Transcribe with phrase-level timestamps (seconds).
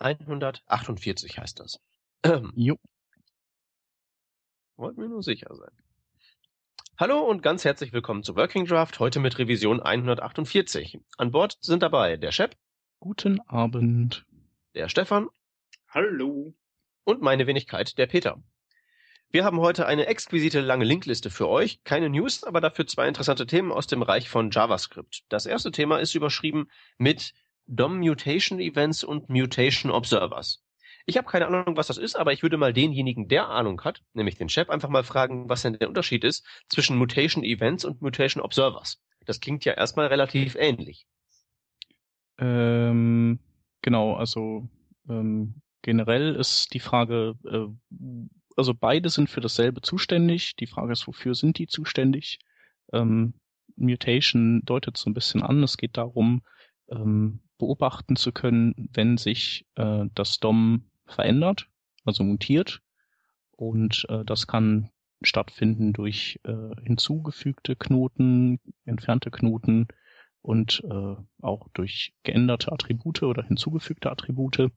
[0.00, 1.80] 148 heißt das.
[2.54, 2.76] Jo.
[4.76, 5.72] Wollt mir nur sicher sein.
[6.96, 10.98] Hallo und ganz herzlich willkommen zu Working Draft, heute mit Revision 148.
[11.16, 12.56] An Bord sind dabei der Shep,
[13.00, 14.24] Guten Abend.
[14.74, 15.28] der Stefan
[15.88, 16.54] Hallo.
[17.04, 18.42] und meine Wenigkeit, der Peter.
[19.30, 21.82] Wir haben heute eine exquisite lange Linkliste für euch.
[21.84, 25.24] Keine News, aber dafür zwei interessante Themen aus dem Bereich von JavaScript.
[25.28, 27.34] Das erste Thema ist überschrieben mit
[27.68, 30.64] DOM Mutation Events und Mutation Observers.
[31.04, 34.02] Ich habe keine Ahnung, was das ist, aber ich würde mal denjenigen, der Ahnung hat,
[34.14, 38.02] nämlich den Chef, einfach mal fragen, was denn der Unterschied ist zwischen Mutation Events und
[38.02, 39.00] Mutation Observers.
[39.24, 41.06] Das klingt ja erstmal relativ ähnlich.
[42.38, 43.38] Ähm,
[43.82, 44.68] genau, also
[45.08, 47.66] ähm, generell ist die Frage, äh,
[48.56, 50.56] also beide sind für dasselbe zuständig.
[50.56, 52.38] Die Frage ist, wofür sind die zuständig?
[52.92, 53.34] Ähm,
[53.76, 55.62] Mutation deutet so ein bisschen an.
[55.62, 56.42] Es geht darum,
[56.90, 61.68] ähm, beobachten zu können, wenn sich äh, das DOM verändert,
[62.04, 62.80] also mutiert.
[63.50, 64.90] Und äh, das kann
[65.22, 69.88] stattfinden durch äh, hinzugefügte Knoten, entfernte Knoten
[70.42, 74.70] und äh, auch durch geänderte Attribute oder hinzugefügte Attribute.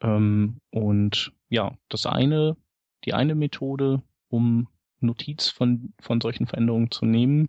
[0.00, 2.56] Ähm, und ja, das eine,
[3.04, 4.68] die eine Methode, um
[5.00, 7.48] Notiz von, von solchen Veränderungen zu nehmen,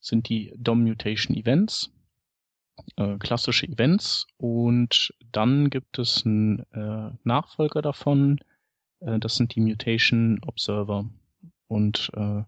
[0.00, 1.92] sind die DOM Mutation Events,
[2.96, 4.26] äh, klassische Events.
[4.36, 8.38] Und dann gibt es einen äh, Nachfolger davon,
[9.00, 11.08] äh, das sind die Mutation Observer.
[11.66, 12.42] Und äh,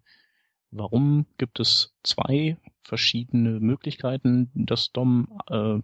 [0.70, 5.78] warum gibt es zwei verschiedene Möglichkeiten, das DOM äh,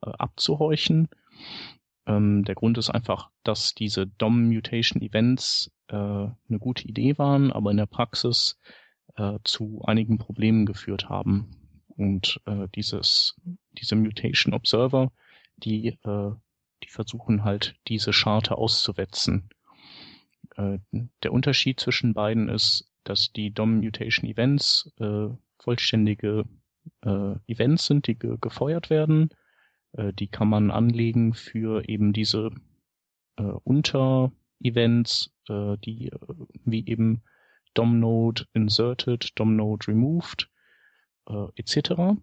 [0.00, 1.08] abzuhorchen?
[2.06, 7.76] Ähm, der Grund ist einfach, dass diese DOM-Mutation-Events äh, eine gute Idee waren, aber in
[7.76, 8.58] der Praxis
[9.16, 11.50] äh, zu einigen Problemen geführt haben.
[11.98, 13.34] Und äh, dieses,
[13.72, 15.10] diese Mutation Observer,
[15.56, 16.30] die, äh,
[16.84, 19.50] die versuchen halt diese Scharte auszuwetzen.
[20.56, 20.78] Äh,
[21.24, 25.26] der Unterschied zwischen beiden ist, dass die DOM Mutation Events äh,
[25.58, 26.44] vollständige
[27.02, 29.30] äh, Events sind, die ge gefeuert werden.
[29.92, 32.52] Äh, die kann man anlegen für eben diese
[33.38, 36.18] äh, Unter-Events, äh, die äh,
[36.64, 37.22] wie eben
[37.74, 40.48] DOM-Node inserted, DOM-Node removed,
[41.28, 42.16] äh, etc.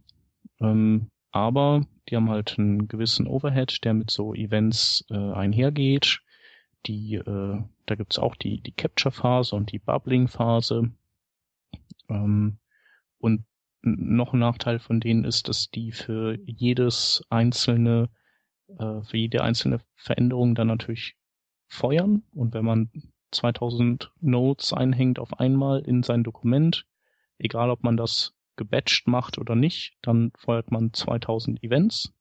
[0.60, 6.22] Ähm, aber die haben halt einen gewissen Overhead, der mit so Events äh, einhergeht.
[6.86, 10.92] Die, äh, da gibt's auch die, die Capture-Phase und die Bubbling-Phase.
[12.10, 12.58] Ähm,
[13.18, 13.44] und
[13.82, 18.10] noch ein Nachteil von denen ist, dass die für jedes einzelne,
[18.68, 21.16] äh, für jede einzelne Veränderung dann natürlich
[21.68, 22.24] feuern.
[22.34, 22.90] Und wenn man
[23.32, 26.86] 2000 Nodes einhängt auf einmal in sein Dokument,
[27.38, 32.14] egal ob man das gebatcht macht oder nicht, dann feuert man 2000 Events.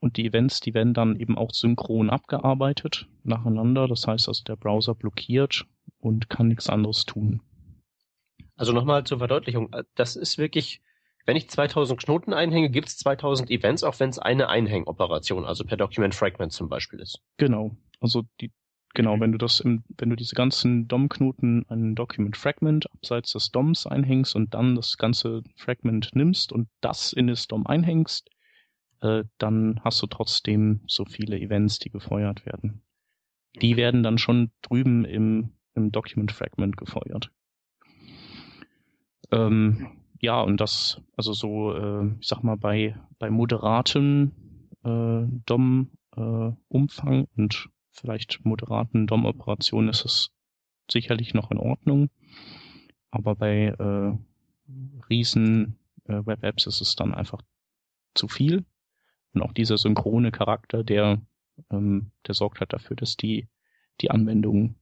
[0.00, 3.86] Und die Events, die werden dann eben auch synchron abgearbeitet nacheinander.
[3.86, 5.66] Das heißt also, der Browser blockiert
[5.98, 7.42] und kann nichts anderes tun.
[8.56, 9.74] Also nochmal zur Verdeutlichung.
[9.94, 10.80] Das ist wirklich,
[11.26, 15.64] wenn ich 2000 Knoten einhänge, gibt es 2000 Events, auch wenn es eine Einhängoperation, also
[15.64, 17.20] per Document Fragment zum Beispiel ist.
[17.36, 17.76] Genau.
[18.00, 18.52] Also die,
[18.94, 23.32] genau, wenn du das im, wenn du diese ganzen DOM-Knoten an ein Document Fragment abseits
[23.32, 28.30] des DOMs einhängst und dann das ganze Fragment nimmst und das in das DOM einhängst,
[29.00, 32.82] äh, dann hast du trotzdem so viele Events, die gefeuert werden.
[33.60, 37.30] Die werden dann schon drüben im, im Document Fragment gefeuert.
[39.32, 39.88] Ähm,
[40.20, 44.32] ja, und das, also so, äh, ich sag mal, bei, bei moderatem
[44.84, 50.30] äh, DOM-Umfang äh, und vielleicht moderaten DOM-Operationen ist es
[50.90, 52.10] sicherlich noch in Ordnung.
[53.10, 54.18] Aber bei äh,
[55.08, 57.42] riesen äh, Web-Apps ist es dann einfach
[58.14, 58.64] zu viel.
[59.32, 61.22] Und auch dieser synchrone Charakter, der,
[61.70, 63.48] ähm, der sorgt halt dafür, dass die,
[64.00, 64.76] die Anwendung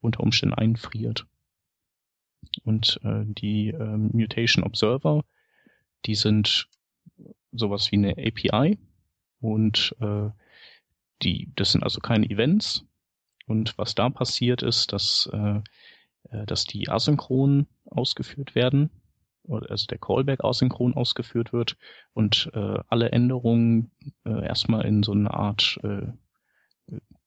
[0.00, 1.26] unter Umständen einfriert.
[2.64, 5.24] Und äh, die äh, Mutation Observer,
[6.06, 6.68] die sind
[7.52, 8.78] sowas wie eine API
[9.40, 10.30] und äh,
[11.22, 12.84] die, das sind also keine Events.
[13.46, 15.60] Und was da passiert ist, dass, äh,
[16.30, 18.90] äh dass die asynchron ausgeführt werden,
[19.48, 21.76] also der Callback asynchron ausgeführt wird
[22.12, 23.90] und äh, alle Änderungen
[24.24, 26.08] äh, erstmal in so eine Art äh,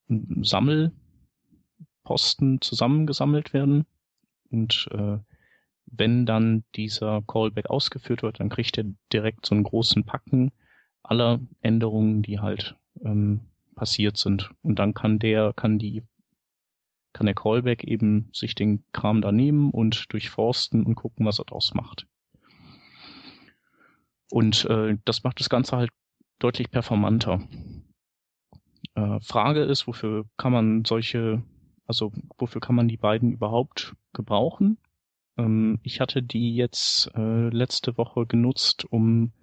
[0.07, 3.87] Sammelposten zusammengesammelt werden
[4.51, 5.17] und äh,
[5.85, 10.51] wenn dann dieser Callback ausgeführt wird, dann kriegt er direkt so einen großen Packen
[11.03, 13.41] aller Änderungen, die halt ähm,
[13.75, 14.51] passiert sind.
[14.61, 16.03] Und dann kann der, kann die,
[17.13, 21.45] kann der Callback eben sich den Kram da nehmen und durchforsten und gucken, was er
[21.45, 22.07] daraus macht.
[24.31, 25.91] Und äh, das macht das Ganze halt
[26.39, 27.41] deutlich performanter.
[28.95, 31.43] Äh, Frage ist, wofür kann man solche,
[31.85, 34.77] also wofür kann man die beiden überhaupt gebrauchen?
[35.37, 39.33] Ähm, ich hatte die jetzt äh, letzte Woche genutzt, um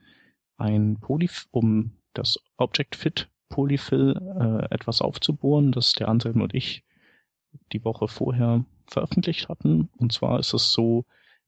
[0.57, 6.85] ein Polyf um das Object Fit Polyfill äh, etwas aufzubohren, das der Anselm und ich
[7.73, 9.89] die Woche vorher veröffentlicht hatten.
[9.97, 11.05] Und zwar ist es so,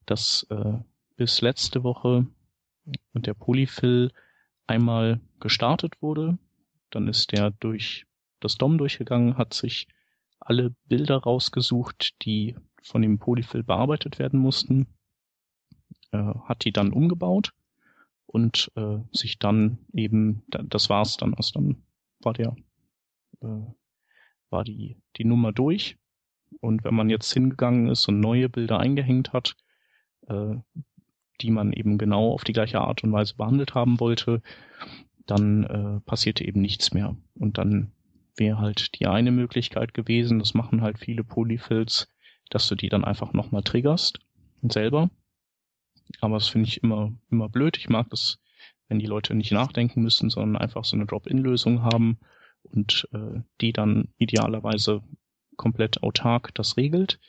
[0.07, 0.79] dass äh,
[1.17, 2.27] bis letzte Woche
[3.15, 4.11] der Polyfill
[4.67, 6.39] einmal gestartet wurde.
[6.91, 8.07] Dann ist der durch
[8.41, 9.87] das DOM durchgegangen, hat sich
[10.39, 14.87] alle Bilder rausgesucht, die von dem Polyfill bearbeitet werden mussten,
[16.13, 17.53] äh, hat die dann umgebaut
[18.27, 21.83] und äh, sich dann eben, das war's dann, also dann
[22.21, 22.57] war der,
[23.43, 23.63] äh,
[24.51, 25.97] war die, die Nummer durch.
[26.61, 29.57] Und wenn man jetzt hingegangen ist und neue Bilder eingehängt hat,
[30.29, 30.57] äh,
[31.41, 34.43] die man eben genau auf die gleiche Art und Weise behandelt haben wollte,
[35.27, 37.17] dann äh, passierte eben nichts mehr.
[37.35, 37.93] Und dann
[38.37, 42.09] wäre halt die eine Möglichkeit gewesen, das machen halt viele Polyfills,
[42.49, 44.19] dass du die dann einfach nochmal triggerst
[44.63, 45.11] selber.
[46.21, 47.77] Aber das finde ich immer, immer blöd.
[47.79, 48.41] Ich mag das,
[48.91, 52.19] wenn die Leute nicht nachdenken müssen, sondern einfach so eine Drop-in-Lösung haben
[52.65, 55.03] und äh, die dann idealerweise
[55.57, 57.21] komplett autark das regelt.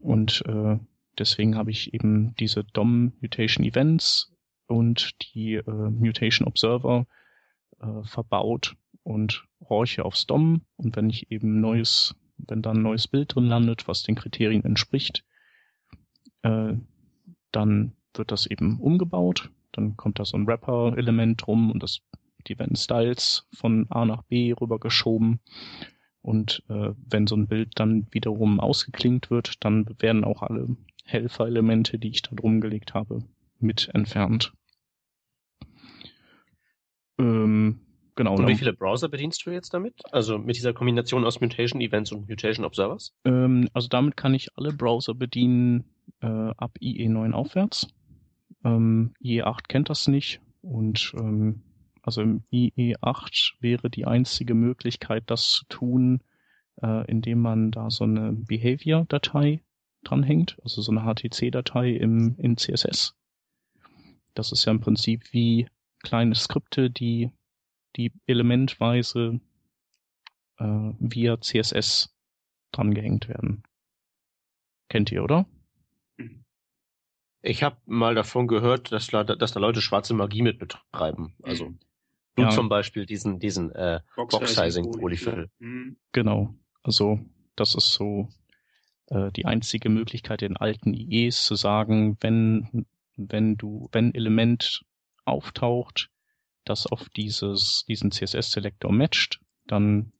[0.00, 0.78] Und äh,
[1.18, 4.32] deswegen habe ich eben diese DOM Mutation Events
[4.66, 7.06] und die äh, Mutation Observer
[7.80, 8.74] äh, verbaut
[9.04, 13.46] und horche aufs DOM und wenn ich eben neues, wenn dann ein neues Bild drin
[13.46, 15.24] landet, was den Kriterien entspricht,
[16.42, 16.74] äh,
[17.52, 19.50] dann wird das eben umgebaut.
[19.76, 22.00] Dann kommt da so ein Wrapper-Element rum und das,
[22.46, 25.40] die werden Styles von A nach B rübergeschoben.
[26.22, 30.68] Und äh, wenn so ein Bild dann wiederum ausgeklingt wird, dann werden auch alle
[31.04, 33.24] Helfer-Elemente, die ich da drum gelegt habe,
[33.58, 34.52] mit entfernt.
[37.18, 37.80] Ähm,
[38.14, 38.36] genau.
[38.36, 39.94] Und wie viele Browser bedienst du jetzt damit?
[40.12, 43.14] Also mit dieser Kombination aus Mutation Events und Mutation Observers?
[43.24, 45.84] Ähm, also damit kann ich alle Browser bedienen
[46.20, 47.88] äh, ab IE9 aufwärts.
[48.64, 51.62] Ähm, IE8 kennt das nicht und ähm,
[52.02, 56.20] also im IE8 wäre die einzige Möglichkeit, das zu tun,
[56.82, 59.62] äh, indem man da so eine Behavior-Datei
[60.02, 63.14] dranhängt, also so eine HTC-Datei im in CSS.
[64.34, 65.68] Das ist ja im Prinzip wie
[66.02, 67.30] kleine Skripte, die
[67.96, 69.40] die elementweise
[70.58, 72.14] äh, via CSS
[72.72, 73.62] drangehängt werden.
[74.88, 75.46] Kennt ihr, oder?
[77.46, 81.34] Ich habe mal davon gehört, dass, dass da Leute schwarze Magie mit betreiben.
[81.42, 81.78] Also mhm.
[82.36, 82.50] du ja.
[82.50, 85.50] zum Beispiel diesen diesen äh, Box-Sizing Polyfill.
[85.58, 85.98] Mhm.
[86.12, 86.54] Genau.
[86.82, 87.20] Also
[87.54, 88.30] das ist so
[89.08, 92.86] äh, die einzige Möglichkeit in alten IEs zu sagen, wenn
[93.16, 94.82] wenn du wenn Element
[95.26, 96.10] auftaucht,
[96.64, 100.14] das auf dieses diesen CSS Selektor matcht, dann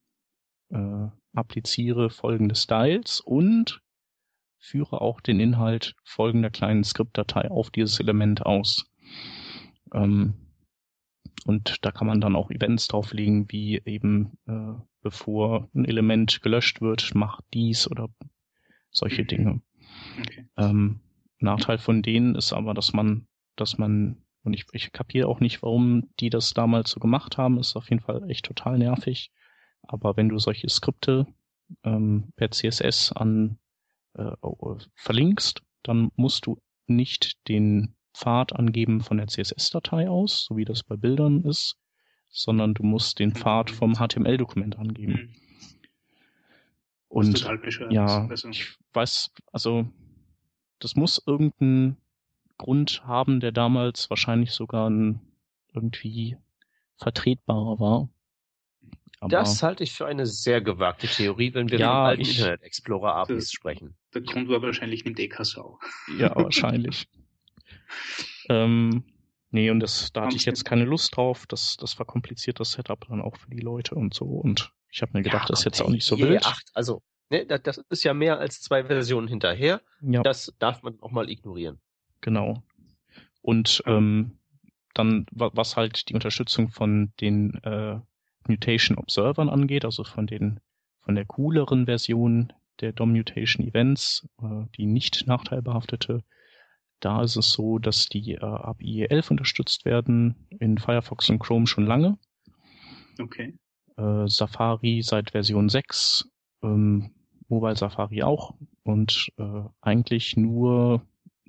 [0.69, 3.81] äh, appliziere folgende Styles und
[4.64, 8.90] führe auch den Inhalt folgender kleinen Skriptdatei auf dieses Element aus.
[9.93, 10.34] Ähm,
[11.44, 14.72] und da kann man dann auch Events drauflegen, wie eben äh,
[15.02, 18.08] bevor ein Element gelöscht wird, macht dies oder
[18.90, 19.26] solche mhm.
[19.26, 19.62] Dinge.
[20.20, 20.49] Okay.
[20.56, 21.00] Ähm,
[21.40, 23.26] Nachteil von denen ist aber, dass man,
[23.56, 27.58] dass man, und ich, ich kapiere auch nicht, warum die das damals so gemacht haben,
[27.58, 29.31] ist auf jeden Fall echt total nervig.
[29.82, 31.27] Aber wenn du solche Skripte
[31.82, 33.58] ähm, per CSS an
[34.15, 34.33] äh,
[34.94, 40.83] verlinkst, dann musst du nicht den Pfad angeben von der CSS-Datei aus, so wie das
[40.83, 41.77] bei Bildern ist,
[42.29, 45.13] sondern du musst den Pfad vom HTML-Dokument angeben.
[45.13, 45.35] Mhm.
[47.09, 47.47] Und
[47.91, 49.87] ja, ich weiß, also
[50.81, 51.97] das muss irgendeinen
[52.59, 55.21] Grund haben, der damals wahrscheinlich sogar ein,
[55.73, 56.37] irgendwie
[56.99, 58.09] vertretbarer war.
[59.21, 62.37] Aber das halte ich für eine sehr gewagte Theorie, wenn wir ja, von alten ich,
[62.37, 63.97] Internet Explorer APIs sprechen.
[64.15, 65.79] Der Grund war wahrscheinlich mit Dekasau.
[66.19, 67.09] Ja, wahrscheinlich.
[68.49, 69.05] ähm,
[69.51, 71.47] nee, und das, da hatte ich jetzt keine Lust drauf.
[71.47, 74.25] Das, das verkompliziert das Setup dann auch für die Leute und so.
[74.25, 76.44] Und ich habe mir gedacht, ja, das ist jetzt auch nicht so wild.
[76.44, 79.83] 8, also, ne, das ist ja mehr als zwei Versionen hinterher.
[80.01, 80.23] Ja.
[80.23, 81.81] Das darf man auch mal ignorieren.
[82.21, 82.63] Genau.
[83.43, 84.39] Und ähm,
[84.94, 87.99] dann, was halt die Unterstützung von den äh,
[88.47, 90.61] Mutation Observern angeht, also von den
[91.05, 96.22] von der cooleren Version der DOM Mutation Events, äh, die nicht nachteilbehaftete,
[97.00, 101.66] da ist es so, dass die äh, ab IE11 unterstützt werden, in Firefox und Chrome
[101.66, 102.19] schon lange.
[103.20, 103.58] Okay.
[103.96, 106.28] Äh, Safari seit Version 6,
[106.62, 107.10] ähm,
[107.48, 111.06] Mobile Safari auch und äh, eigentlich nur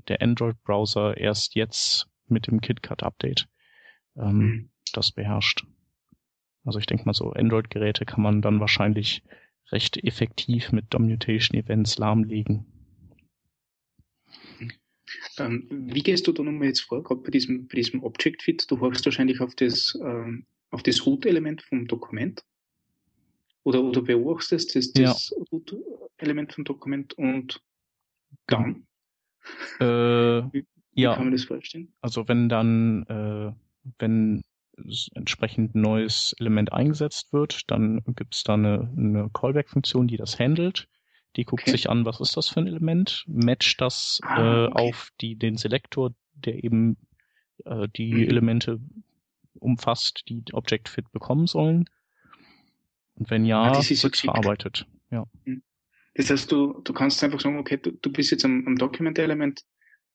[0.07, 3.47] der Android-Browser erst jetzt mit dem KitKat-Update
[4.17, 4.69] ähm, mhm.
[4.93, 5.65] das beherrscht.
[6.65, 9.23] Also ich denke mal so, Android-Geräte kann man dann wahrscheinlich
[9.71, 12.65] recht effektiv mit DOM-Mutation-Events lahmlegen.
[15.37, 18.69] Ähm, wie gehst du da nochmal jetzt vor, gerade bei diesem, bei diesem Object-Fit?
[18.69, 22.43] Du horchst wahrscheinlich auf das, ähm, auf das Root-Element vom Dokument
[23.63, 25.43] oder, oder beobachtest das, das ja.
[25.51, 27.61] Root-Element vom Dokument und
[28.47, 28.85] dann?
[29.79, 31.15] Äh, wie, wie ja.
[31.15, 31.93] kann man das vorstellen?
[32.01, 33.51] Also wenn dann, äh,
[33.99, 34.43] wenn
[35.13, 40.87] entsprechend neues Element eingesetzt wird, dann gibt es da eine, eine Callback-Funktion, die das handelt.
[41.35, 41.71] Die guckt okay.
[41.71, 44.89] sich an, was ist das für ein Element, matcht das ah, äh, okay.
[44.89, 46.97] auf die, den Selektor, der eben
[47.65, 48.29] äh, die mhm.
[48.29, 48.79] Elemente
[49.59, 51.89] umfasst, die Object-Fit bekommen sollen.
[53.15, 54.85] Und wenn ja, ah, wird verarbeitet.
[55.09, 55.25] Ja.
[55.45, 55.61] Mhm.
[56.15, 59.63] Das heißt, du, du kannst einfach sagen, okay, du, du bist jetzt am, am Document-Element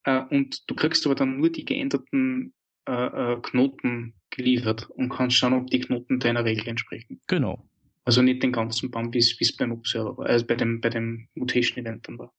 [0.05, 2.55] äh, und du kriegst aber dann nur die geänderten
[2.91, 7.21] äh, äh, Knoten geliefert und kannst schauen, ob die Knoten deiner Regel entsprechen.
[7.29, 7.63] Genau.
[8.05, 11.29] Also nicht den ganzen Baum, wie es beim Observer war, also bei dem, bei dem
[11.35, 12.33] Mutation-Event dann war,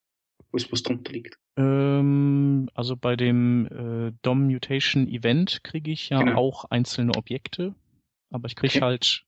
[0.52, 1.38] wo es was drunter liegt.
[1.56, 6.38] Ähm, also bei dem äh, DOM-Mutation-Event kriege ich ja genau.
[6.38, 7.74] auch einzelne Objekte,
[8.30, 8.82] aber ich kriege okay.
[8.82, 9.24] halt,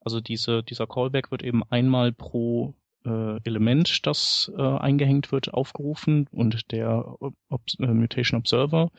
[0.00, 6.28] also diese, dieser Callback wird eben einmal pro äh, Element, das äh, eingehängt wird, aufgerufen
[6.32, 7.16] und der
[7.48, 8.90] Ob äh, Mutation Observer,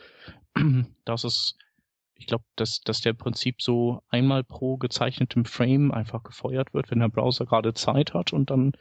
[1.06, 1.58] das ist
[2.22, 7.00] ich glaube, dass, dass der Prinzip so einmal pro gezeichnetem Frame einfach gefeuert wird, wenn
[7.00, 8.74] der Browser gerade Zeit hat und dann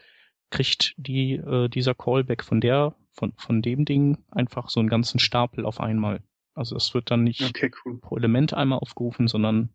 [0.51, 5.19] kriegt die, äh, dieser Callback von der, von, von dem Ding einfach so einen ganzen
[5.19, 6.23] Stapel auf einmal.
[6.55, 7.99] Also es wird dann nicht okay, cool.
[7.99, 9.71] pro Element einmal aufgerufen, sondern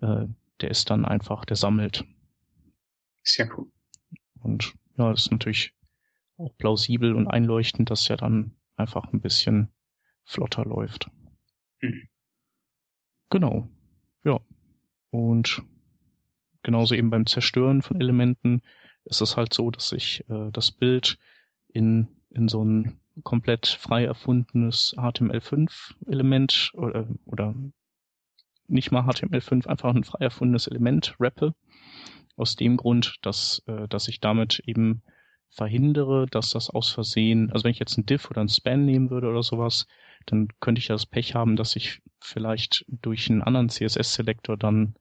[0.00, 0.26] äh,
[0.60, 2.04] der ist dann einfach, der sammelt.
[3.22, 3.70] Sehr cool.
[4.40, 5.72] Und ja, ist natürlich
[6.38, 9.68] auch plausibel und einleuchtend, dass ja dann einfach ein bisschen
[10.24, 11.10] flotter läuft.
[11.80, 12.08] Mhm.
[13.30, 13.68] Genau.
[14.24, 14.40] Ja.
[15.10, 15.62] Und
[16.62, 18.62] genauso eben beim Zerstören von Elementen
[19.04, 21.18] ist es halt so, dass ich äh, das Bild
[21.68, 27.54] in, in so ein komplett frei erfundenes HTML5-Element oder, oder
[28.68, 31.54] nicht mal HTML5, einfach ein frei erfundenes Element rappe.
[32.36, 35.02] Aus dem Grund, dass, äh, dass ich damit eben
[35.50, 39.10] verhindere, dass das aus Versehen, also wenn ich jetzt ein Diff oder ein Span nehmen
[39.10, 39.86] würde oder sowas,
[40.26, 44.94] dann könnte ich ja das Pech haben, dass ich vielleicht durch einen anderen CSS-Selektor dann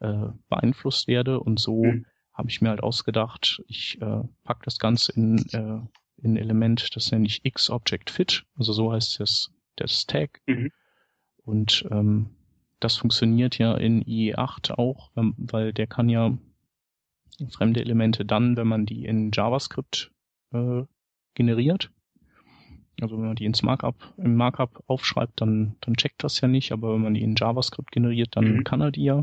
[0.00, 1.40] äh, beeinflusst werde.
[1.40, 2.06] Und so mhm.
[2.32, 5.80] habe ich mir halt ausgedacht, ich äh, pack das Ganze in, äh,
[6.22, 10.40] in Element, das nenne ich X-Object-Fit, also so heißt das, das Tag.
[10.46, 10.70] Mhm.
[11.44, 12.30] Und ähm,
[12.80, 16.36] das funktioniert ja in IE8 auch, weil der kann ja
[17.50, 20.12] fremde Elemente dann, wenn man die in JavaScript
[20.52, 20.82] äh,
[21.34, 21.90] generiert.
[23.00, 26.70] Also wenn man die ins Markup, im Markup aufschreibt, dann, dann checkt das ja nicht,
[26.70, 28.64] aber wenn man die in JavaScript generiert, dann mhm.
[28.64, 29.22] kann er die ja.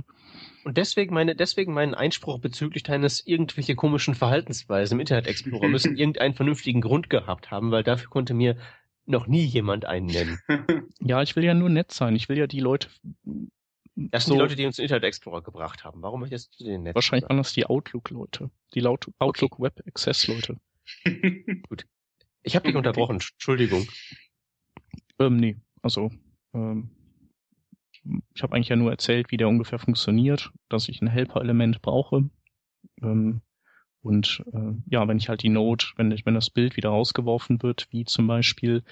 [0.66, 5.96] Und deswegen meine, deswegen mein Einspruch bezüglich deines irgendwelche komischen Verhaltensweisen im Internet Explorer müssen
[5.96, 8.58] irgendeinen vernünftigen Grund gehabt haben, weil dafür konnte mir
[9.06, 10.40] noch nie jemand einen nennen.
[11.00, 12.16] ja, ich will ja nur nett sein.
[12.16, 12.90] Ich will ja die Leute.
[13.96, 16.02] Das sind so die Leute, die uns den Internet Explorer gebracht haben.
[16.02, 18.50] Warum möchtest du den nett Wahrscheinlich waren das die Outlook-Leute.
[18.74, 19.48] Die Outlook okay.
[19.58, 20.58] Web Access-Leute.
[21.68, 21.86] Gut.
[22.44, 23.88] Ich habe dich unterbrochen, Entschuldigung.
[25.20, 26.10] Ähm, nee, also
[26.54, 26.90] ähm,
[28.34, 32.30] ich habe eigentlich ja nur erzählt, wie der ungefähr funktioniert, dass ich ein Helper-Element brauche.
[33.02, 33.42] Ähm,
[34.02, 37.62] und äh, ja, wenn ich halt die Node, wenn ich, wenn das Bild wieder rausgeworfen
[37.62, 38.84] wird, wie zum Beispiel,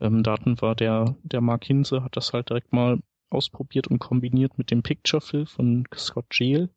[0.00, 3.00] ähm, Daten war der, der Mark Hinse hat das halt direkt mal
[3.34, 6.70] ausprobiert und kombiniert mit dem Picture Fill von Scott Gale.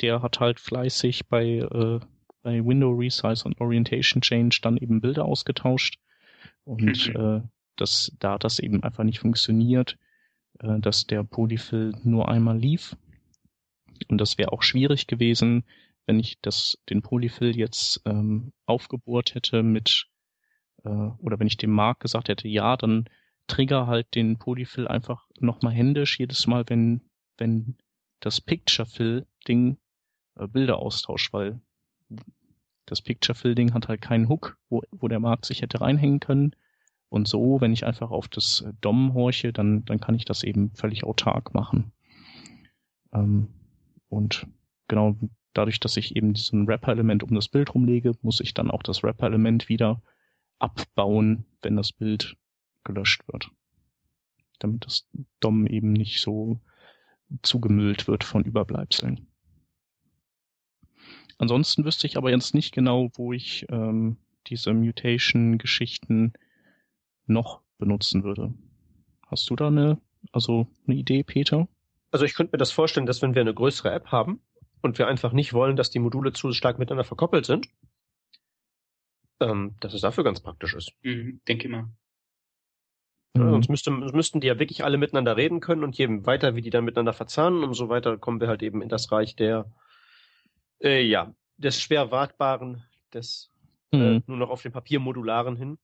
[0.00, 2.00] Der hat halt fleißig bei äh,
[2.42, 5.98] bei Window Resize und Orientation Change dann eben Bilder ausgetauscht.
[6.64, 7.20] Und mhm.
[7.20, 7.40] äh,
[7.76, 9.96] das, da das eben einfach nicht funktioniert,
[10.58, 12.96] äh, dass der Polyfill nur einmal lief.
[14.08, 15.64] Und das wäre auch schwierig gewesen,
[16.06, 20.08] wenn ich das, den Polyfill jetzt ähm, aufgebohrt hätte mit,
[20.84, 23.08] äh, oder wenn ich dem Mark gesagt hätte, ja, dann
[23.52, 27.02] trigger halt den Polyfill einfach nochmal händisch jedes Mal, wenn,
[27.36, 27.76] wenn
[28.20, 29.76] das Picture Fill Ding
[30.36, 31.60] äh, Bilder austauscht, weil
[32.86, 36.18] das Picture Fill Ding hat halt keinen Hook, wo, wo der Markt sich hätte reinhängen
[36.18, 36.56] können.
[37.10, 40.44] Und so, wenn ich einfach auf das äh, DOM horche, dann, dann kann ich das
[40.44, 41.92] eben völlig autark machen.
[43.12, 43.48] Ähm,
[44.08, 44.46] und
[44.88, 45.16] genau
[45.52, 49.02] dadurch, dass ich eben diesen Wrapper-Element um das Bild rumlege, muss ich dann auch das
[49.02, 50.00] Wrapper-Element wieder
[50.58, 52.38] abbauen, wenn das Bild
[52.84, 53.50] gelöscht wird.
[54.58, 55.08] Damit das
[55.40, 56.60] DOM eben nicht so
[57.42, 59.26] zugemüllt wird von Überbleibseln.
[61.38, 66.34] Ansonsten wüsste ich aber jetzt nicht genau, wo ich ähm, diese Mutation-Geschichten
[67.26, 68.54] noch benutzen würde.
[69.26, 71.68] Hast du da eine, also eine Idee, Peter?
[72.12, 74.40] also ich könnte mir das vorstellen, dass wenn wir eine größere App haben
[74.82, 77.68] und wir einfach nicht wollen, dass die Module zu stark miteinander verkoppelt sind,
[79.40, 80.92] ähm, dass es dafür ganz praktisch ist.
[81.02, 81.88] Mhm, denke mal.
[83.34, 86.62] Ja, sonst, müsste, müssten die ja wirklich alle miteinander reden können und je weiter wir
[86.62, 89.70] die dann miteinander verzahnen, umso weiter kommen wir halt eben in das Reich der,
[90.82, 93.50] äh, ja, des schwer wartbaren, des
[93.92, 94.02] äh, Mhm.
[94.02, 95.78] äh, nur noch auf dem Papier modularen hin.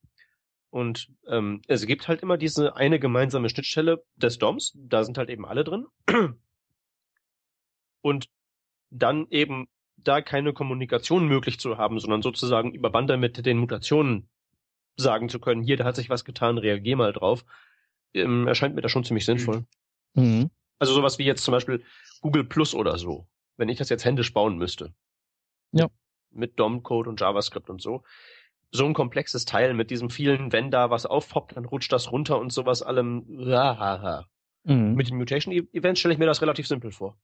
[0.71, 5.31] Und ähm, es gibt halt immer diese eine gemeinsame Schnittstelle des DOMs, da sind halt
[5.31, 5.87] eben alle drin.
[8.03, 8.29] Und
[8.91, 14.29] dann eben da keine Kommunikation möglich zu haben, sondern sozusagen über Bande mit den Mutationen
[14.99, 17.45] sagen zu können, hier, da hat sich was getan, reagier mal drauf,
[18.15, 19.65] ähm, erscheint mir das schon ziemlich sinnvoll.
[20.15, 20.51] Mhm.
[20.79, 21.83] Also sowas wie jetzt zum Beispiel
[22.21, 23.27] Google Plus oder so,
[23.57, 24.93] wenn ich das jetzt händisch bauen müsste.
[25.73, 25.89] Ja.
[26.31, 28.03] Mit DOM-Code und JavaScript und so.
[28.71, 32.39] So ein komplexes Teil mit diesem vielen, wenn da was aufpoppt, dann rutscht das runter
[32.39, 33.25] und sowas allem.
[33.31, 34.27] Rahaha.
[34.65, 34.95] Mhm.
[34.95, 37.19] Mit den Mutation-Events stelle ich mir das relativ simpel vor.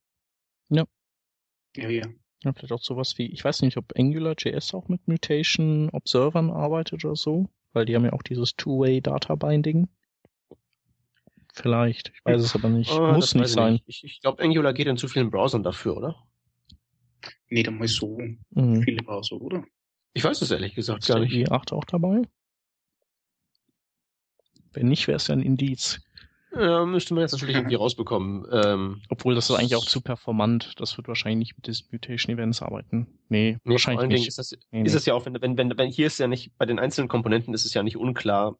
[0.70, 0.84] Ja,
[1.76, 2.06] ja.
[2.44, 7.04] Ja, vielleicht auch sowas wie, ich weiß nicht, ob AngularJS auch mit Mutation Observern arbeitet
[7.04, 9.88] oder so, weil die haben ja auch dieses Two-Way Data Binding.
[11.52, 12.90] Vielleicht, ich weiß es aber nicht.
[12.90, 13.80] Ah, Muss nicht sein.
[13.86, 16.16] Ich, ich glaube, Angular geht in zu vielen Browsern dafür, oder?
[17.48, 18.18] Nicht einmal so
[18.50, 18.82] Mhm.
[18.82, 19.64] viele Browser, oder?
[20.14, 21.48] Ich weiß es ehrlich gesagt Ist gar der nicht.
[21.48, 22.22] i8 auch dabei?
[24.72, 26.00] Wenn nicht, wäre es ja ein Indiz.
[26.56, 28.46] Ja, müsste man jetzt natürlich irgendwie rausbekommen.
[28.52, 30.72] Ähm, Obwohl das ist eigentlich auch zu performant.
[30.78, 33.06] Das wird wahrscheinlich nicht mit diesen Mutation Events arbeiten.
[33.28, 34.28] Nee, Nee, wahrscheinlich nicht.
[34.28, 34.98] ist das, Nee, ist nee.
[34.98, 37.54] es ja auch, wenn, wenn, wenn, wenn hier ist ja nicht, bei den einzelnen Komponenten
[37.54, 38.56] ist es ja nicht unklar,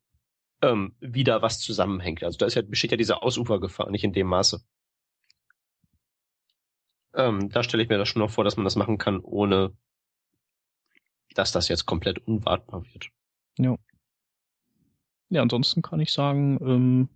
[0.63, 2.25] ähm, wie da was zusammenhängt.
[2.25, 4.61] Also da ist ja, besteht ja diese Ausufergefahr nicht in dem Maße.
[7.15, 9.73] Ähm, da stelle ich mir das schon noch vor, dass man das machen kann, ohne
[11.35, 13.09] dass das jetzt komplett unwartbar wird.
[15.31, 17.09] Ja, ansonsten kann ich sagen, ähm,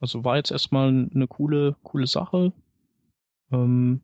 [0.00, 2.52] also war jetzt erstmal eine coole, coole Sache.
[3.50, 4.02] Ähm,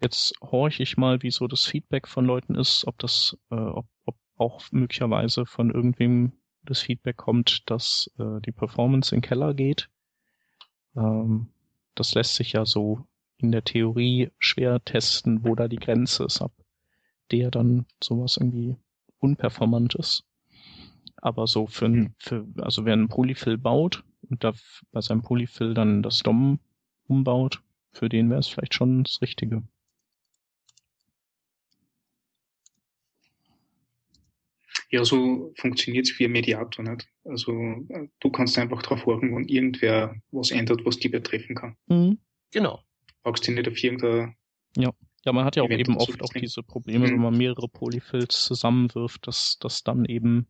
[0.00, 3.86] jetzt horche ich mal, wie so das Feedback von Leuten ist, ob das, äh, ob,
[4.04, 9.54] ob auch möglicherweise von irgendwem das Feedback kommt, dass äh, die Performance in den Keller
[9.54, 9.88] geht.
[10.96, 11.48] Ähm,
[11.94, 13.06] das lässt sich ja so
[13.38, 16.52] in der Theorie schwer testen, wo da die Grenze ist, ab
[17.30, 18.76] der dann sowas irgendwie
[19.18, 20.24] unperformant ist.
[21.16, 24.52] Aber so für, ein, für also wer einen Polyfill baut und da
[24.92, 26.58] bei seinem Polyfill dann das DOM
[27.08, 27.62] umbaut,
[27.92, 29.62] für den wäre es vielleicht schon das Richtige.
[34.90, 37.08] Ja, so funktioniert es wie ein Mediator nicht.
[37.24, 37.52] Also
[37.88, 41.76] äh, du kannst einfach drauf horchen, wenn irgendwer was ändert, was die betreffen kann.
[42.52, 42.82] Genau.
[43.22, 44.36] Brauchst du nicht auf irgendein
[44.76, 44.92] Ja,
[45.32, 47.12] man hat ja auch Event eben oft auch diese Probleme, Mhm.
[47.12, 50.46] wenn man mehrere Polyfills zusammenwirft, dass dass dann eben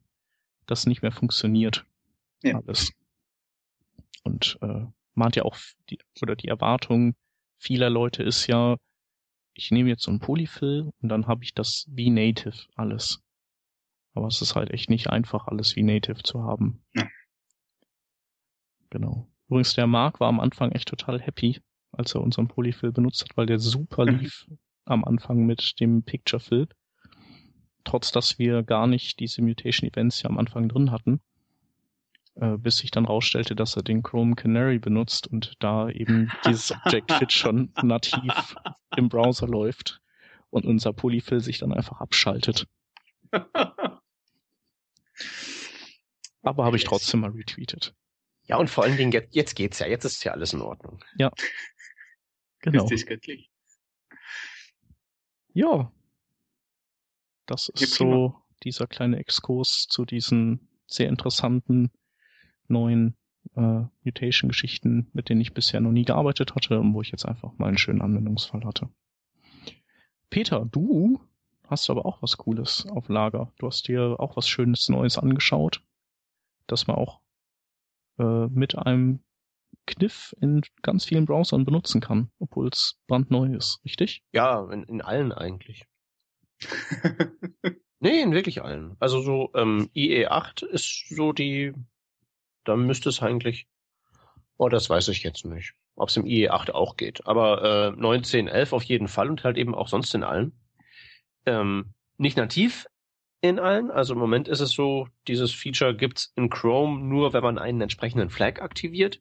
[0.66, 1.86] das nicht mehr funktioniert.
[2.42, 2.58] Ja.
[2.60, 2.90] Alles.
[4.26, 4.84] Und äh,
[5.14, 5.56] man hat ja auch
[5.88, 7.14] die, oder die Erwartung
[7.58, 8.76] vieler Leute ist ja,
[9.54, 13.20] ich nehme jetzt so ein Polyfill und dann habe ich das wie Native alles.
[14.14, 16.82] Aber es ist halt echt nicht einfach, alles wie Native zu haben.
[16.94, 17.06] Ja.
[18.90, 19.28] Genau.
[19.48, 21.60] Übrigens, der Marc war am Anfang echt total happy,
[21.92, 24.18] als er unseren Polyfill benutzt hat, weil der super Mhm.
[24.18, 24.46] lief
[24.84, 26.68] am Anfang mit dem Picture Fill.
[27.84, 31.20] Trotz dass wir gar nicht diese Mutation Events ja am Anfang drin hatten.
[32.38, 36.70] Äh, bis sich dann rausstellte, dass er den Chrome Canary benutzt und da eben dieses
[36.72, 38.56] Object-Fit schon nativ
[38.94, 40.02] im Browser läuft
[40.50, 42.66] und unser Polyfill sich dann einfach abschaltet.
[46.42, 47.94] Aber habe ich trotzdem mal retweetet.
[48.44, 51.02] Ja, und vor allen Dingen, jetzt, jetzt geht's ja, jetzt ist ja alles in Ordnung.
[52.60, 52.84] Genau.
[52.84, 53.50] Ist das göttlich?
[55.54, 55.90] Ja.
[57.46, 58.10] Das Ja, ist prima.
[58.10, 61.90] so dieser kleine Exkurs zu diesen sehr interessanten
[62.68, 63.16] neuen
[63.54, 67.56] äh, Mutation-Geschichten, mit denen ich bisher noch nie gearbeitet hatte und wo ich jetzt einfach
[67.58, 68.88] mal einen schönen Anwendungsfall hatte.
[70.30, 71.20] Peter, du
[71.68, 73.52] hast aber auch was Cooles auf Lager.
[73.58, 75.82] Du hast dir auch was Schönes Neues angeschaut,
[76.66, 77.20] das man auch
[78.18, 79.20] äh, mit einem
[79.86, 84.24] Kniff in ganz vielen Browsern benutzen kann, obwohl es brandneu ist, richtig?
[84.32, 85.86] Ja, in, in allen eigentlich.
[87.98, 88.94] Nee, in wirklich allen.
[88.98, 91.72] Also so ähm, IE8 ist so die,
[92.66, 93.66] da müsste es eigentlich,
[94.58, 97.26] oh, das weiß ich jetzt nicht, ob es im IE8 auch geht.
[97.26, 100.58] Aber äh, 19, 11 auf jeden Fall und halt eben auch sonst in allen.
[101.46, 102.86] Ähm, nicht nativ
[103.40, 107.42] in allen, also im Moment ist es so, dieses Feature gibt's in Chrome nur, wenn
[107.42, 109.20] man einen entsprechenden Flag aktiviert.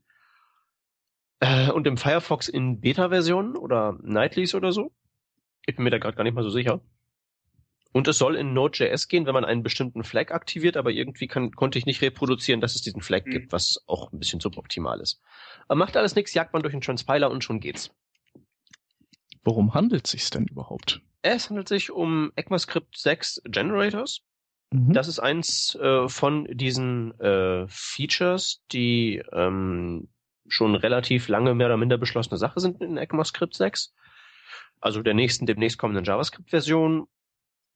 [1.40, 4.92] Äh, und im Firefox in Beta-Versionen oder Nightlies oder so.
[5.66, 6.82] Ich bin mir da gerade gar nicht mal so sicher.
[7.96, 11.52] Und es soll in Node.js gehen, wenn man einen bestimmten Flag aktiviert, aber irgendwie kann,
[11.52, 13.30] konnte ich nicht reproduzieren, dass es diesen Flag mhm.
[13.30, 15.22] gibt, was auch ein bisschen suboptimal ist.
[15.70, 17.92] Aber macht alles nichts, jagt man durch den Transpiler und schon geht's.
[19.46, 21.00] Worum handelt es sich denn überhaupt?
[21.22, 24.24] Es handelt sich um ECMAScript 6 Generators.
[24.72, 24.92] Mhm.
[24.92, 30.10] Das ist eins äh, von diesen äh, Features, die ähm,
[30.50, 33.94] schon relativ lange mehr oder minder beschlossene Sache sind in ECMAScript 6.
[34.82, 37.08] Also der nächsten, demnächst kommenden JavaScript-Version.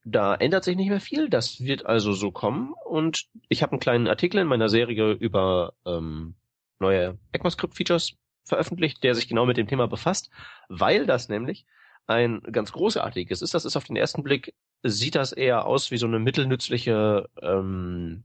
[0.04, 1.28] Da ändert sich nicht mehr viel.
[1.28, 2.72] Das wird also so kommen.
[2.84, 6.36] Und ich habe einen kleinen Artikel in meiner Serie über ähm,
[6.78, 10.30] neue ECMAScript-Features veröffentlicht, der sich genau mit dem Thema befasst,
[10.68, 11.66] weil das nämlich
[12.06, 13.54] ein ganz großartiges ist.
[13.54, 18.24] Das ist auf den ersten Blick, sieht das eher aus wie so eine mittelnützliche ähm,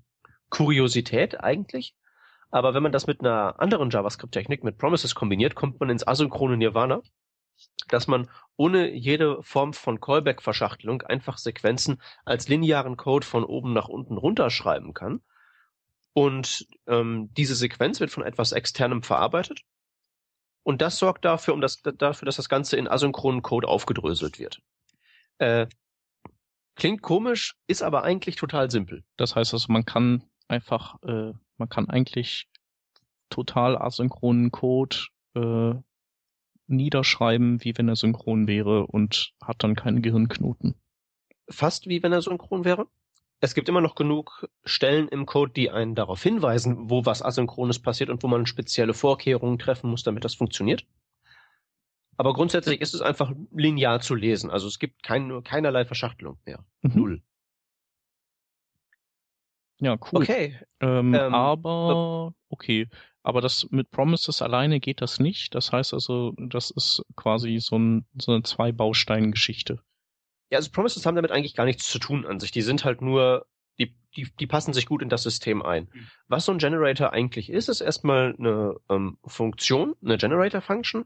[0.50, 1.96] Kuriosität eigentlich.
[2.50, 6.58] Aber wenn man das mit einer anderen JavaScript-Technik, mit Promises kombiniert, kommt man ins asynchrone
[6.58, 7.02] Nirvana,
[7.88, 13.88] dass man ohne jede Form von Callback-Verschachtelung einfach Sequenzen als linearen Code von oben nach
[13.88, 15.22] unten runterschreiben kann.
[16.14, 19.62] Und ähm, diese Sequenz wird von etwas Externem verarbeitet.
[20.64, 24.62] Und das sorgt dafür, um das, dafür, dass das Ganze in asynchronen Code aufgedröselt wird.
[25.38, 25.68] Äh,
[26.76, 29.04] klingt komisch, ist aber eigentlich total simpel.
[29.18, 32.48] Das heißt also, man kann einfach, äh, man kann eigentlich
[33.30, 34.98] total asynchronen Code
[35.36, 35.76] äh,
[36.68, 40.76] niederschreiben, wie wenn er synchron wäre und hat dann keinen Gehirnknoten.
[41.50, 42.88] Fast wie wenn er synchron wäre.
[43.42, 47.80] Es gibt immer noch genug Stellen im Code, die einen darauf hinweisen, wo was Asynchrones
[47.80, 50.86] passiert und wo man spezielle Vorkehrungen treffen muss, damit das funktioniert.
[52.18, 54.50] Aber grundsätzlich ist es einfach linear zu lesen.
[54.50, 56.66] Also es gibt kein, keinerlei Verschachtelung mehr.
[56.82, 56.92] Mhm.
[56.96, 57.24] Null.
[59.80, 60.22] Ja, cool.
[60.22, 60.60] Okay.
[60.80, 62.88] Ähm, ähm, aber, okay.
[63.26, 65.56] Aber das mit Promises alleine geht das nicht.
[65.56, 69.80] Das heißt also, das ist quasi so, ein, so eine Zwei-Baustein-Geschichte.
[70.52, 72.52] Ja, also Promises haben damit eigentlich gar nichts zu tun an sich.
[72.52, 73.48] Die sind halt nur,
[73.80, 75.90] die, die, die passen sich gut in das System ein.
[75.92, 76.08] Mhm.
[76.28, 81.06] Was so ein Generator eigentlich ist, ist erstmal eine ähm, Funktion, eine Generator-Function,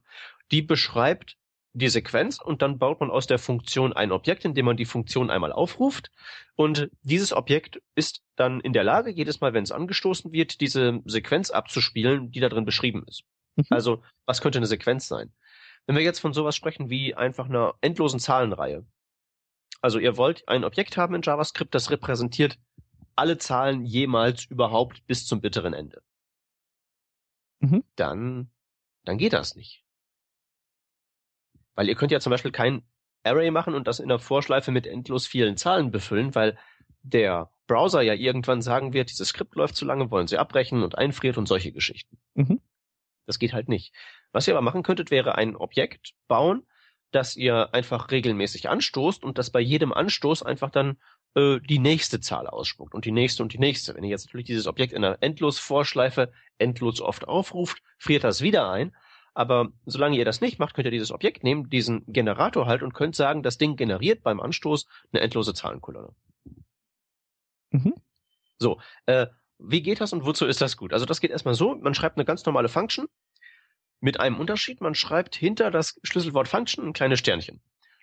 [0.52, 1.38] die beschreibt,
[1.72, 5.30] die Sequenz und dann baut man aus der Funktion ein Objekt, indem man die Funktion
[5.30, 6.12] einmal aufruft.
[6.56, 11.02] Und dieses Objekt ist dann in der Lage, jedes Mal, wenn es angestoßen wird, diese
[11.06, 13.24] Sequenz abzuspielen, die da drin beschrieben ist.
[13.56, 13.66] Mhm.
[13.70, 15.34] Also, was könnte eine Sequenz sein?
[15.86, 18.86] Wenn wir jetzt von sowas sprechen wie einfach einer endlosen Zahlenreihe.
[19.82, 22.58] Also ihr wollt ein Objekt haben in JavaScript, das repräsentiert
[23.16, 26.02] alle Zahlen jemals überhaupt bis zum bitteren Ende.
[27.60, 27.84] Mhm.
[27.96, 28.52] Dann,
[29.04, 29.84] dann geht das nicht.
[31.76, 32.84] Weil ihr könnt ja zum Beispiel kein
[33.24, 36.58] Array machen und das in der Vorschleife mit endlos vielen Zahlen befüllen, weil
[37.10, 40.98] der Browser ja irgendwann sagen wird, dieses Skript läuft zu lange, wollen sie abbrechen und
[40.98, 42.18] einfriert und solche Geschichten.
[42.34, 42.62] Mhm.
[43.26, 43.94] Das geht halt nicht.
[44.32, 46.66] Was ihr aber machen könntet, wäre ein Objekt bauen,
[47.12, 50.98] das ihr einfach regelmäßig anstoßt und das bei jedem Anstoß einfach dann
[51.36, 53.96] äh, die nächste Zahl ausspuckt und die nächste und die nächste.
[53.96, 58.42] Wenn ihr jetzt natürlich dieses Objekt in einer endlos Vorschleife endlos oft aufruft, friert das
[58.42, 58.96] wieder ein,
[59.34, 62.94] aber solange ihr das nicht macht, könnt ihr dieses Objekt nehmen, diesen Generator halt und
[62.94, 66.14] könnt sagen, das Ding generiert beim Anstoß eine endlose Zahlenkolonne.
[67.72, 67.94] Mhm.
[68.58, 69.28] So, äh,
[69.60, 70.94] wie geht das und wozu ist das gut?
[70.94, 73.08] Also das geht erstmal so, man schreibt eine ganz normale Function
[74.00, 77.62] mit einem Unterschied, man schreibt hinter das Schlüsselwort Function ein kleines Sternchen.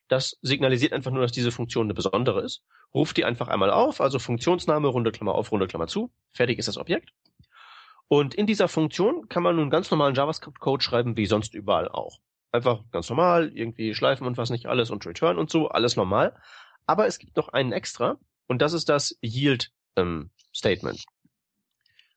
[0.09, 2.62] Das signalisiert einfach nur, dass diese Funktion eine besondere ist.
[2.94, 6.12] Ruft die einfach einmal auf, also Funktionsname, runde Klammer auf, runde Klammer zu.
[6.33, 7.12] Fertig ist das Objekt.
[8.09, 12.20] Und in dieser Funktion kann man nun ganz normalen JavaScript-Code schreiben, wie sonst überall auch.
[12.52, 16.37] Einfach ganz normal, irgendwie schleifen und was nicht alles und return und so, alles normal.
[16.87, 18.16] Aber es gibt noch einen extra
[18.47, 21.05] und das ist das Yield ähm, Statement.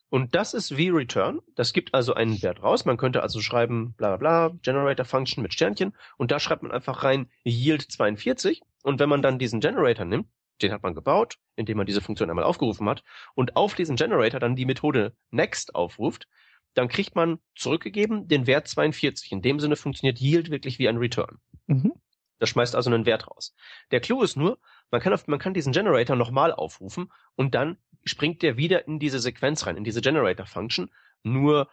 [0.09, 1.39] Und das ist wie return.
[1.55, 2.85] Das gibt also einen Wert raus.
[2.85, 5.95] Man könnte also schreiben, bla bla bla, Generator Function mit Sternchen.
[6.17, 8.61] Und da schreibt man einfach rein Yield 42.
[8.83, 10.27] Und wenn man dann diesen Generator nimmt,
[10.61, 13.03] den hat man gebaut, indem man diese Funktion einmal aufgerufen hat
[13.35, 16.27] und auf diesen Generator dann die Methode next aufruft,
[16.73, 19.31] dann kriegt man zurückgegeben den Wert 42.
[19.31, 21.37] In dem Sinne funktioniert Yield wirklich wie ein Return.
[21.67, 21.93] Mhm.
[22.39, 23.55] Das schmeißt also einen Wert raus.
[23.91, 24.59] Der Clou ist nur,
[24.91, 28.99] man kann, auf, man kann diesen Generator nochmal aufrufen und dann springt der wieder in
[28.99, 30.89] diese Sequenz rein, in diese Generator-Function.
[31.23, 31.69] Nur,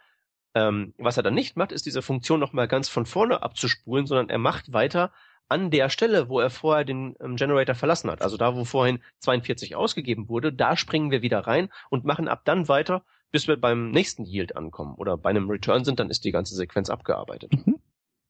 [0.53, 4.29] ähm, was er dann nicht macht, ist diese Funktion nochmal ganz von vorne abzuspulen, sondern
[4.29, 5.11] er macht weiter
[5.49, 9.01] an der Stelle, wo er vorher den ähm, Generator verlassen hat, also da, wo vorhin
[9.19, 13.57] 42 ausgegeben wurde, da springen wir wieder rein und machen ab dann weiter, bis wir
[13.57, 17.53] beim nächsten Yield ankommen oder bei einem Return sind, dann ist die ganze Sequenz abgearbeitet.
[17.65, 17.79] Mhm.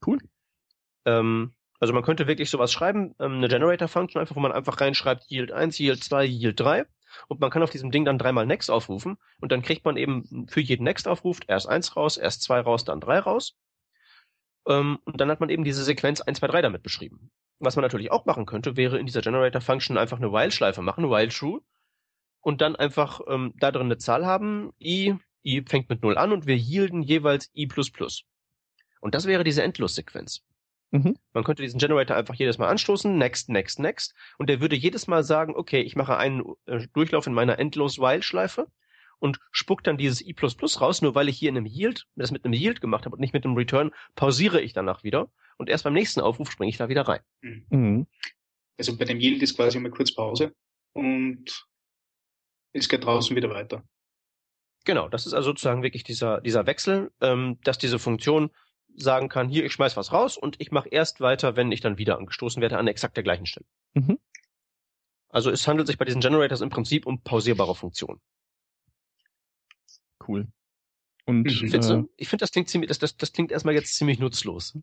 [0.06, 0.20] Cool.
[1.06, 5.30] Ähm, also man könnte wirklich sowas schreiben, ähm, eine Generator-Function einfach, wo man einfach reinschreibt
[5.30, 6.86] Yield 1, Yield 2, Yield 3
[7.28, 10.48] und man kann auf diesem Ding dann dreimal Next aufrufen und dann kriegt man eben
[10.50, 13.56] für jeden Next aufruft erst 1 raus, erst 2 raus, dann 3 raus
[14.68, 17.32] ähm, und dann hat man eben diese Sequenz 1, 2, 3 damit beschrieben.
[17.60, 21.30] Was man natürlich auch machen könnte, wäre in dieser Generator-Function einfach eine While-Schleife machen, while
[21.30, 21.62] true,
[22.42, 26.32] und dann einfach ähm, da drin eine Zahl haben, i, i fängt mit 0 an
[26.32, 27.68] und wir yielden jeweils i++.
[29.02, 30.44] Und das wäre diese Endlossequenz.
[30.92, 31.18] Mhm.
[31.34, 35.08] Man könnte diesen Generator einfach jedes Mal anstoßen, next, next, next, und der würde jedes
[35.08, 38.68] Mal sagen, okay, ich mache einen äh, Durchlauf in meiner Endlos-While-Schleife
[39.20, 40.36] und spuckt dann dieses i++
[40.80, 43.20] raus, nur weil ich hier in einem Yield, das mit einem Yield gemacht habe und
[43.20, 46.78] nicht mit einem Return, pausiere ich danach wieder und erst beim nächsten Aufruf springe ich
[46.78, 47.22] da wieder rein.
[47.42, 47.66] Mhm.
[47.70, 48.08] mhm.
[48.80, 50.54] Also bei dem Yield ist quasi mal kurz Pause
[50.94, 51.68] und
[52.74, 53.84] es geht draußen wieder weiter.
[54.86, 58.52] Genau, das ist also sozusagen wirklich dieser, dieser Wechsel, ähm, dass diese Funktion
[58.98, 61.98] sagen kann, hier, ich schmeiß was raus und ich mache erst weiter, wenn ich dann
[61.98, 63.66] wieder angestoßen werde an exakt der gleichen Stelle.
[63.94, 64.20] Mhm.
[65.30, 68.20] Also es handelt sich bei diesen Generators im Prinzip um pausierbare Funktionen.
[70.28, 70.48] Cool.
[71.26, 71.74] Und mhm.
[71.74, 74.78] äh, ich finde, das klingt ziemlich, das, das, das klingt erstmal jetzt ziemlich nutzlos.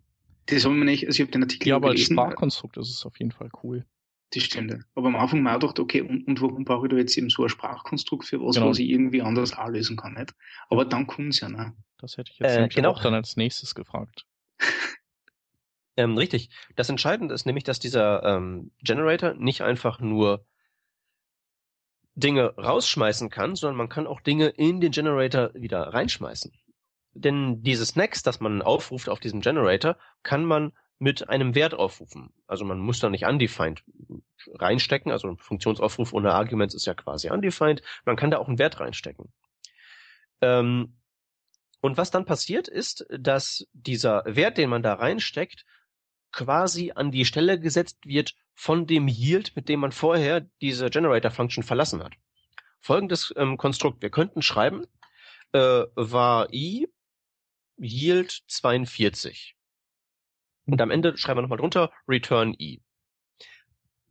[0.47, 3.07] Das haben wir nicht, also ich habe den Artikel Ja, aber als Sprachkonstrukt ist es
[3.07, 3.87] auf jeden Fall cool.
[4.33, 4.85] Das stimmt.
[4.95, 7.45] Aber am Anfang mal gedacht, okay, und, und warum brauche ich da jetzt eben so
[7.45, 8.71] ein Sprachkonstrukt für was, genau.
[8.71, 10.35] was ich irgendwie anders auch lösen kann, nicht?
[10.69, 11.75] Aber dann kommt's ja, ne?
[11.99, 12.91] Das hätte ich jetzt äh, genau.
[12.91, 14.27] auch dann als nächstes gefragt.
[15.97, 16.51] ähm, richtig.
[16.75, 20.45] Das Entscheidende ist nämlich, dass dieser ähm, Generator nicht einfach nur
[22.17, 26.53] Dinge rausschmeißen kann, sondern man kann auch Dinge in den Generator wieder reinschmeißen.
[27.13, 32.33] Denn dieses Next, das man aufruft auf diesem Generator, kann man mit einem Wert aufrufen.
[32.47, 33.83] Also man muss da nicht undefined
[34.55, 37.83] reinstecken, also ein Funktionsaufruf ohne Arguments ist ja quasi undefined.
[38.05, 39.33] Man kann da auch einen Wert reinstecken.
[40.41, 40.97] Ähm,
[41.81, 45.67] und was dann passiert ist, dass dieser Wert, den man da reinsteckt,
[46.33, 51.63] quasi an die Stelle gesetzt wird von dem Yield, mit dem man vorher diese Generator-Function
[51.63, 52.15] verlassen hat.
[52.81, 54.03] Folgendes ähm, Konstrukt.
[54.03, 54.87] Wir könnten schreiben,
[55.53, 56.89] äh, war i
[57.79, 59.57] Yield 42.
[60.67, 62.81] Und am Ende schreiben wir nochmal drunter return i.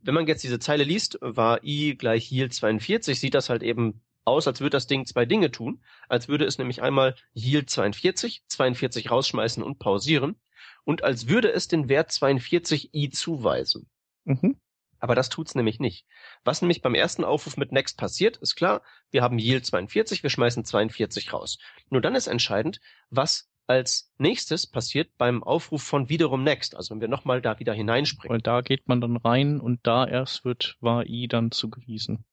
[0.00, 4.02] Wenn man jetzt diese Zeile liest, war i gleich Yield 42, sieht das halt eben
[4.24, 5.82] aus, als würde das Ding zwei Dinge tun.
[6.08, 10.36] Als würde es nämlich einmal Yield 42, 42 rausschmeißen und pausieren.
[10.84, 13.88] Und als würde es den Wert 42 i zuweisen.
[14.24, 14.56] Mhm.
[14.98, 16.06] Aber das tut's nämlich nicht.
[16.44, 20.30] Was nämlich beim ersten Aufruf mit Next passiert, ist klar, wir haben Yield 42, wir
[20.30, 21.58] schmeißen 42 raus.
[21.90, 27.00] Nur dann ist entscheidend, was als nächstes passiert beim Aufruf von wiederum Next, also wenn
[27.00, 28.34] wir nochmal da wieder hineinspringen.
[28.34, 32.24] Weil da geht man dann rein und da erst wird war i dann zugewiesen.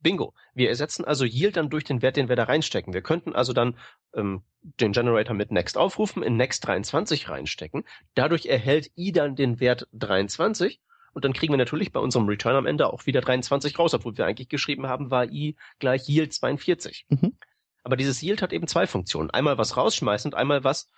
[0.00, 0.34] Bingo.
[0.54, 2.92] Wir ersetzen also Yield dann durch den Wert, den wir da reinstecken.
[2.92, 3.76] Wir könnten also dann
[4.14, 7.84] ähm, den Generator mit Next aufrufen, in Next 23 reinstecken.
[8.14, 10.80] Dadurch erhält i dann den Wert 23
[11.12, 14.18] und dann kriegen wir natürlich bei unserem Return am Ende auch wieder 23 raus, obwohl
[14.18, 17.06] wir eigentlich geschrieben haben, war i gleich Yield 42.
[17.08, 17.38] Mhm.
[17.86, 19.30] Aber dieses Yield hat eben zwei Funktionen.
[19.30, 20.90] Einmal was rausschmeißen und einmal was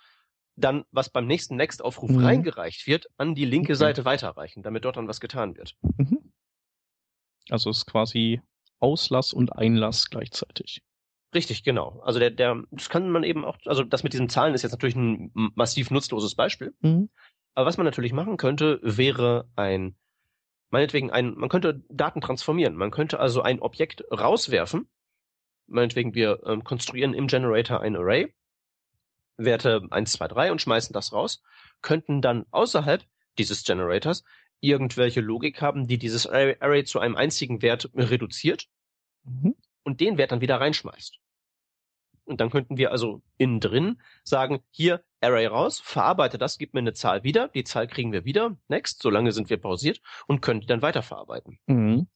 [0.55, 2.25] dann, was beim nächsten Next-Aufruf mhm.
[2.25, 3.77] reingereicht wird, an die linke okay.
[3.77, 5.75] Seite weiterreichen, damit dort dann was getan wird.
[5.81, 6.33] Mhm.
[7.51, 8.41] Also es ist quasi
[8.79, 10.81] Auslass und Einlass gleichzeitig.
[11.35, 11.99] Richtig, genau.
[12.03, 14.71] Also der, der, das kann man eben auch, also das mit diesen Zahlen ist jetzt
[14.71, 16.73] natürlich ein massiv nutzloses Beispiel.
[16.79, 17.11] Mhm.
[17.53, 19.95] Aber was man natürlich machen könnte, wäre ein,
[20.71, 22.73] meinetwegen ein, man könnte Daten transformieren.
[22.73, 24.89] Man könnte also ein Objekt rauswerfen.
[25.69, 28.33] Meinetwegen wir ähm, konstruieren im Generator ein Array,
[29.37, 31.41] Werte 1, 2, 3 und schmeißen das raus,
[31.81, 33.03] könnten dann außerhalb
[33.37, 34.23] dieses Generators
[34.59, 38.67] irgendwelche Logik haben, die dieses Array zu einem einzigen Wert reduziert
[39.23, 39.55] mhm.
[39.83, 41.19] und den Wert dann wieder reinschmeißt.
[42.25, 46.79] Und dann könnten wir also innen drin sagen, hier Array raus, verarbeite das, gib mir
[46.81, 50.61] eine Zahl wieder, die Zahl kriegen wir wieder, next, solange sind wir pausiert und können
[50.61, 51.57] die dann weiterverarbeiten.
[51.65, 52.07] Mhm.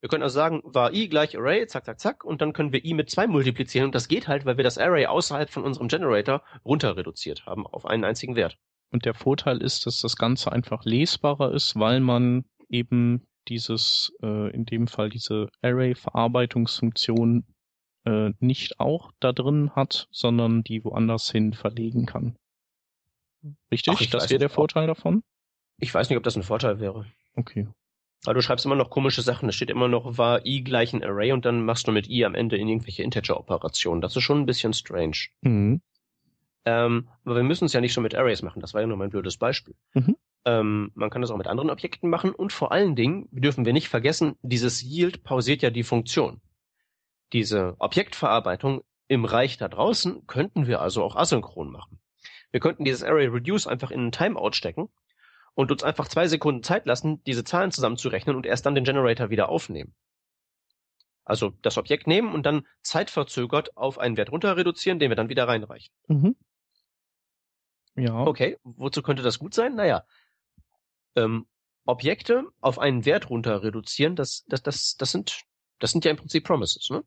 [0.00, 2.84] Wir können also sagen, war i gleich Array, zack, zack, zack, und dann können wir
[2.84, 5.88] i mit zwei multiplizieren und das geht halt, weil wir das Array außerhalb von unserem
[5.88, 8.58] Generator runter reduziert haben auf einen einzigen Wert.
[8.90, 14.50] Und der Vorteil ist, dass das Ganze einfach lesbarer ist, weil man eben dieses, äh,
[14.52, 17.44] in dem Fall diese Array-Verarbeitungsfunktion
[18.04, 22.36] äh, nicht auch da drin hat, sondern die woanders hin verlegen kann.
[23.70, 23.94] Richtig?
[23.96, 25.22] Ach, das wäre der Vorteil davon?
[25.78, 27.06] Ich weiß nicht, ob das ein Vorteil wäre.
[27.34, 27.68] Okay.
[28.24, 29.48] Weil du schreibst immer noch komische Sachen.
[29.48, 32.24] Es steht immer noch, war i gleich ein Array und dann machst du mit i
[32.24, 34.00] am Ende in irgendwelche Integer-Operationen.
[34.00, 35.28] Das ist schon ein bisschen strange.
[35.42, 35.80] Mhm.
[36.64, 38.60] Ähm, aber wir müssen es ja nicht schon mit Arrays machen.
[38.60, 39.74] Das war ja nur mein blödes Beispiel.
[39.94, 40.16] Mhm.
[40.44, 43.72] Ähm, man kann das auch mit anderen Objekten machen und vor allen Dingen dürfen wir
[43.72, 46.40] nicht vergessen, dieses Yield pausiert ja die Funktion.
[47.32, 51.98] Diese Objektverarbeitung im Reich da draußen könnten wir also auch asynchron machen.
[52.50, 54.88] Wir könnten dieses Array Reduce einfach in einen Timeout stecken
[55.58, 59.28] und uns einfach zwei Sekunden Zeit lassen, diese Zahlen zusammenzurechnen und erst dann den Generator
[59.28, 59.92] wieder aufnehmen.
[61.24, 65.28] Also das Objekt nehmen und dann zeitverzögert auf einen Wert runter reduzieren, den wir dann
[65.28, 65.92] wieder reinreichen.
[66.06, 66.36] Mhm.
[67.96, 68.20] Ja.
[68.20, 69.74] Okay, wozu könnte das gut sein?
[69.74, 70.04] Naja,
[71.16, 71.48] ähm,
[71.86, 75.42] Objekte auf einen Wert runter reduzieren, das, das, das, das sind,
[75.80, 77.02] das sind ja im Prinzip Promises, ne?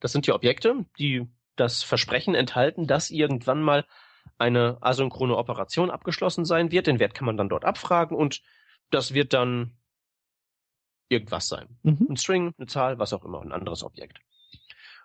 [0.00, 3.86] Das sind ja Objekte, die das Versprechen enthalten, dass irgendwann mal
[4.42, 6.88] eine asynchrone Operation abgeschlossen sein wird.
[6.88, 8.42] Den Wert kann man dann dort abfragen und
[8.90, 9.76] das wird dann
[11.08, 11.78] irgendwas sein.
[11.84, 12.08] Mhm.
[12.10, 14.18] Ein String, eine Zahl, was auch immer, ein anderes Objekt.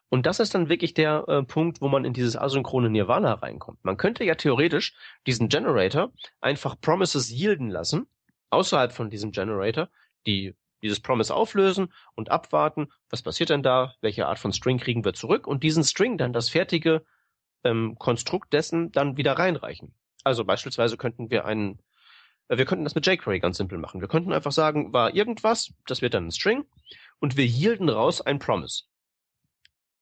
[0.09, 3.83] Und das ist dann wirklich der äh, Punkt, wo man in dieses asynchrone Nirvana reinkommt.
[3.83, 4.95] Man könnte ja theoretisch
[5.27, 8.07] diesen Generator einfach Promises yielden lassen,
[8.49, 9.89] außerhalb von diesem Generator,
[10.25, 15.05] die dieses Promise auflösen und abwarten, was passiert denn da, welche Art von String kriegen
[15.05, 17.03] wir zurück und diesen String dann das fertige
[17.67, 19.93] ähm, Konstrukt dessen dann wieder reinreichen.
[20.23, 21.79] Also beispielsweise könnten wir einen,
[22.47, 24.01] äh, wir könnten das mit jQuery ganz simpel machen.
[24.01, 26.65] Wir könnten einfach sagen, war irgendwas, das wird dann ein String
[27.19, 28.83] und wir yielden raus ein Promise.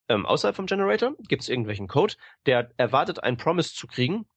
[0.08, 2.14] Ähm, außerhalb vom Generator gibt es irgendwelchen Code,
[2.46, 4.28] der erwartet, ein Promise zu kriegen,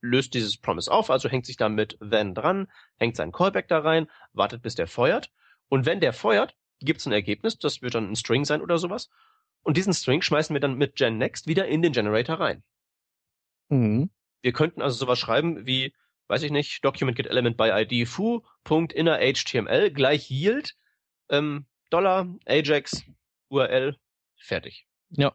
[0.00, 2.66] löst dieses Promise auf, also hängt sich damit then dran,
[2.98, 5.30] hängt seinen Callback da rein, wartet, bis der feuert.
[5.68, 8.78] Und wenn der feuert, gibt es ein Ergebnis, das wird dann ein String sein oder
[8.78, 9.10] sowas.
[9.62, 12.64] Und diesen String schmeißen wir dann mit GenNext wieder in den Generator rein.
[13.72, 14.10] Mhm.
[14.42, 15.94] Wir könnten also sowas schreiben wie,
[16.28, 20.76] weiß ich nicht, Document get element by ID foo.innerHTML gleich yield
[21.30, 23.02] ähm, Dollar Ajax
[23.48, 23.96] URL
[24.36, 24.86] fertig.
[25.10, 25.34] Ja.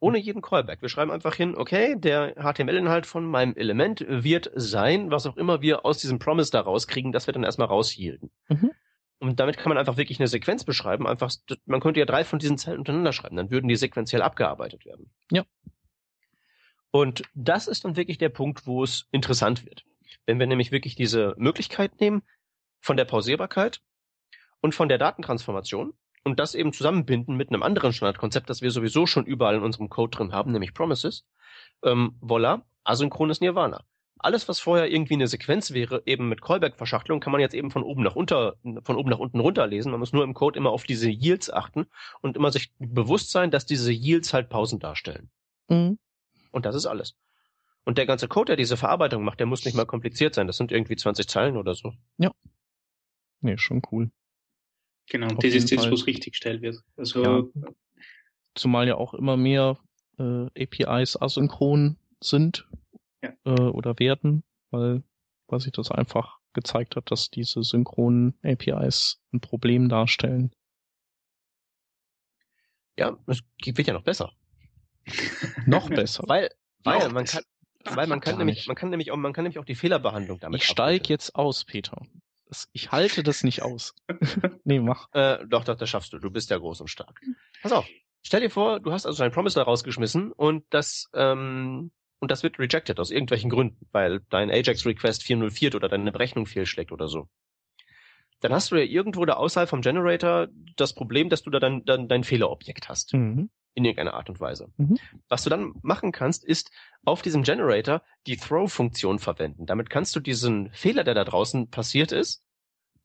[0.00, 0.82] Ohne jeden Callback.
[0.82, 5.62] Wir schreiben einfach hin, okay, der HTML-Inhalt von meinem Element wird sein, was auch immer
[5.62, 8.30] wir aus diesem Promise da rauskriegen, das wir dann erstmal raushielten.
[8.48, 8.72] Mhm.
[9.18, 11.06] Und damit kann man einfach wirklich eine Sequenz beschreiben.
[11.06, 11.32] Einfach,
[11.64, 15.10] man könnte ja drei von diesen Zeilen untereinander schreiben, dann würden die sequenziell abgearbeitet werden.
[15.30, 15.44] Ja.
[16.94, 19.84] Und das ist dann wirklich der Punkt, wo es interessant wird.
[20.26, 22.22] Wenn wir nämlich wirklich diese Möglichkeit nehmen
[22.78, 23.80] von der Pausierbarkeit
[24.60, 29.06] und von der Datentransformation und das eben zusammenbinden mit einem anderen Standardkonzept, das wir sowieso
[29.06, 31.26] schon überall in unserem Code drin haben, nämlich Promises,
[31.82, 33.84] ähm, voila, asynchrones Nirvana
[34.20, 37.82] alles, was vorher irgendwie eine Sequenz wäre, eben mit Callback-Verschachtelung, kann man jetzt eben von
[37.82, 39.90] oben nach unter, von oben nach unten runterlesen.
[39.90, 41.86] Man muss nur im Code immer auf diese Yields achten
[42.22, 45.30] und immer sich bewusst sein, dass diese Yields halt Pausen darstellen.
[45.68, 45.98] Mhm.
[46.54, 47.16] Und das ist alles.
[47.84, 50.46] Und der ganze Code, der diese Verarbeitung macht, der muss nicht mal kompliziert sein.
[50.46, 51.92] Das sind irgendwie 20 Zeilen oder so.
[52.16, 52.32] Ja.
[53.40, 54.12] Nee, schon cool.
[55.10, 56.76] Genau, und das ist das, wo es richtig gestellt wird.
[56.96, 57.42] Also, ja.
[58.54, 59.78] Zumal ja auch immer mehr
[60.16, 62.68] äh, APIs asynchron sind
[63.20, 63.34] ja.
[63.44, 65.02] äh, oder werden, weil,
[65.48, 70.54] weil sich das einfach gezeigt hat, dass diese synchronen APIs ein Problem darstellen.
[72.96, 74.32] Ja, es wird ja noch besser.
[75.66, 76.24] noch besser.
[76.26, 76.50] Weil,
[76.82, 77.42] weil man kann,
[77.84, 80.60] weil man kann nämlich, man kann nämlich auch, man kann nämlich auch die Fehlerbehandlung damit.
[80.60, 82.00] Ich steig jetzt aus, Peter.
[82.46, 83.94] Das, ich halte das nicht aus.
[84.64, 85.08] nee, mach.
[85.12, 86.18] Äh, doch, doch, das schaffst du.
[86.18, 87.20] Du bist ja groß und stark.
[87.62, 87.86] Pass auf.
[88.22, 91.90] Stell dir vor, du hast also dein Promise da rausgeschmissen und das ähm,
[92.20, 96.90] und das wird rejected aus irgendwelchen Gründen, weil dein Ajax-Request 404 oder deine Berechnung fehlschlägt
[96.90, 97.28] oder so.
[98.40, 101.84] Dann hast du ja irgendwo da außerhalb vom Generator das Problem, dass du da dann,
[101.84, 103.12] dann dein Fehlerobjekt hast.
[103.12, 103.50] Mhm.
[103.74, 104.72] In irgendeiner Art und Weise.
[104.76, 104.98] Mhm.
[105.28, 106.70] Was du dann machen kannst, ist
[107.04, 109.66] auf diesem Generator die Throw-Funktion verwenden.
[109.66, 112.44] Damit kannst du diesen Fehler, der da draußen passiert ist,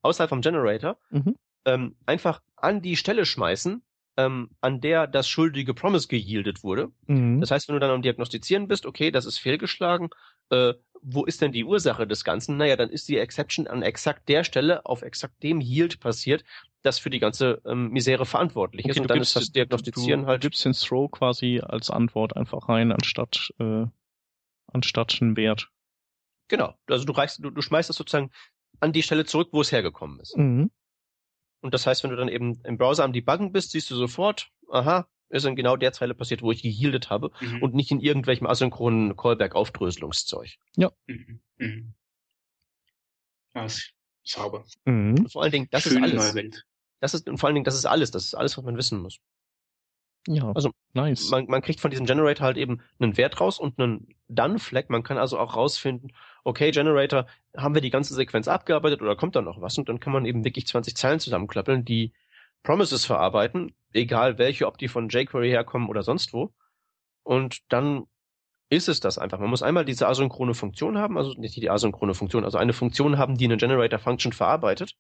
[0.02, 1.36] außerhalb vom Generator, mhm.
[1.66, 3.82] ähm, einfach an die Stelle schmeißen,
[4.20, 6.92] ähm, an der das schuldige Promise geyieldet wurde.
[7.08, 7.40] Mhm.
[7.40, 10.10] Das heißt, wenn du dann am Diagnostizieren bist, okay, das ist fehlgeschlagen,
[10.50, 12.58] äh, wo ist denn die Ursache des Ganzen?
[12.58, 16.44] Naja, dann ist die Exception an exakt der Stelle auf exakt dem Yield passiert,
[16.82, 19.00] das für die ganze ähm, Misere verantwortlich okay, ist.
[19.00, 20.44] Und dann gibst, ist das Diagnostizieren du halt.
[20.44, 23.86] Du gibst den Throw quasi als Antwort einfach rein, anstatt, äh,
[24.68, 25.70] anstatt einen Wert.
[26.50, 26.74] Genau.
[26.88, 28.32] Also du reichst, du, du schmeißt das sozusagen
[28.82, 30.36] an die Stelle zurück, wo es hergekommen ist.
[30.38, 30.72] Mhm.
[31.62, 34.50] Und das heißt, wenn du dann eben im Browser am Debuggen bist, siehst du sofort,
[34.72, 37.62] aha, ist in genau der Zeile passiert, wo ich gehealtet habe mhm.
[37.62, 40.56] und nicht in irgendwelchem asynchronen Callback-Aufdröselungszeug.
[40.76, 40.92] Ja.
[41.08, 41.40] Mhm.
[41.58, 41.94] Mhm.
[43.54, 43.94] Ja, ist
[44.24, 44.66] sauber.
[44.86, 45.28] Mhm.
[45.30, 46.34] vor allen Dingen, das Schöne ist alles.
[46.34, 46.66] Welt.
[47.00, 48.12] Das ist, und vor allen Dingen, das ist alles.
[48.12, 49.20] Das ist alles, was man wissen muss.
[50.28, 51.30] Ja, also nice.
[51.30, 54.90] Man, man kriegt von diesem Generator halt eben einen Wert raus und einen Done-Flag.
[54.90, 56.14] Man kann also auch rausfinden,
[56.44, 57.26] okay, Generator,
[57.58, 59.78] haben wir die ganze Sequenz abgearbeitet oder kommt da noch was?
[59.78, 62.14] Und dann kann man eben wirklich 20 Zeilen zusammenklappeln, die
[62.64, 66.54] Promises verarbeiten, egal welche, ob die von jQuery herkommen oder sonst wo.
[67.24, 68.04] Und dann
[68.70, 69.40] ist es das einfach.
[69.40, 73.18] Man muss einmal diese asynchrone Funktion haben, also nicht die asynchrone Funktion, also eine Funktion
[73.18, 74.96] haben, die eine Generator Function verarbeitet.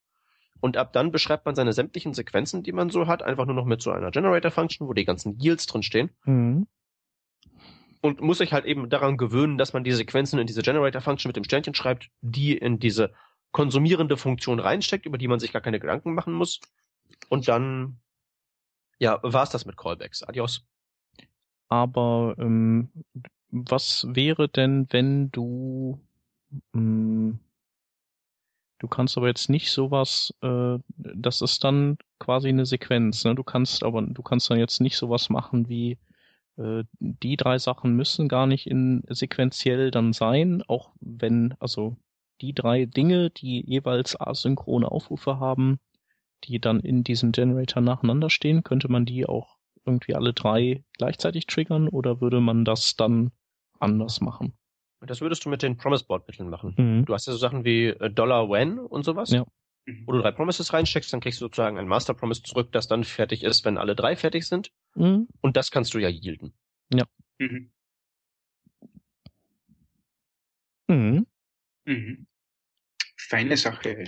[0.61, 3.65] Und ab dann beschreibt man seine sämtlichen Sequenzen, die man so hat, einfach nur noch
[3.65, 6.09] mit so einer Generator Function, wo die ganzen Yields drin stehen.
[6.25, 6.67] Mhm
[8.01, 11.35] und muss sich halt eben daran gewöhnen, dass man die Sequenzen in diese Generator-Function mit
[11.35, 13.13] dem Sternchen schreibt, die in diese
[13.51, 16.59] konsumierende Funktion reinsteckt, über die man sich gar keine Gedanken machen muss.
[17.29, 17.99] Und dann,
[18.99, 20.23] ja, war's das mit Callbacks.
[20.23, 20.65] Adios.
[21.67, 22.89] Aber ähm,
[23.49, 25.99] was wäre denn, wenn du
[26.73, 27.39] ähm,
[28.79, 33.25] Du kannst aber jetzt nicht sowas, äh, das ist dann quasi eine Sequenz.
[33.25, 33.35] Ne?
[33.35, 35.97] Du kannst aber, du kannst dann jetzt nicht sowas machen wie
[36.99, 41.95] die drei Sachen müssen gar nicht in sequenziell dann sein, auch wenn, also
[42.41, 45.79] die drei Dinge, die jeweils asynchrone Aufrufe haben,
[46.45, 51.47] die dann in diesem Generator nacheinander stehen, könnte man die auch irgendwie alle drei gleichzeitig
[51.47, 53.31] triggern oder würde man das dann
[53.79, 54.53] anders machen?
[55.01, 56.75] Das würdest du mit den Promise Board Mitteln machen.
[56.77, 57.05] Mhm.
[57.05, 59.31] Du hast ja so Sachen wie äh, Dollar When und sowas.
[59.31, 59.45] Ja.
[59.85, 60.03] Mhm.
[60.05, 63.03] Wo du drei Promises reinsteckst, dann kriegst du sozusagen ein Master Promise zurück, das dann
[63.03, 64.71] fertig ist, wenn alle drei fertig sind.
[64.95, 65.27] Mhm.
[65.41, 66.53] Und das kannst du ja yielden.
[67.39, 67.71] Mhm.
[70.87, 71.27] Mhm.
[71.85, 72.27] Mhm.
[73.15, 74.05] Feine Sache.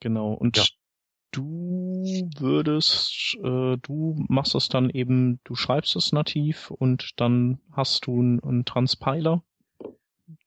[0.00, 0.32] Genau.
[0.32, 0.64] Und Ja.
[1.32, 2.02] du
[2.38, 8.18] würdest, äh, du machst es dann eben, du schreibst es nativ und dann hast du
[8.20, 9.44] einen, einen Transpiler,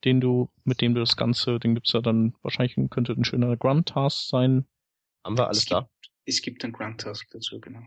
[0.04, 3.56] den du, mit dem du das Ganze, den gibt's ja dann wahrscheinlich könnte ein schöner
[3.58, 4.66] Grunt-Task sein.
[5.24, 5.82] Haben wir alles es da?
[5.82, 7.82] Gibt, es gibt einen Grunt Task dazu, genau.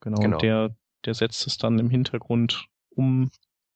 [0.00, 0.20] Genau.
[0.20, 0.36] Genau.
[0.36, 3.30] Und der, der setzt es dann im Hintergrund um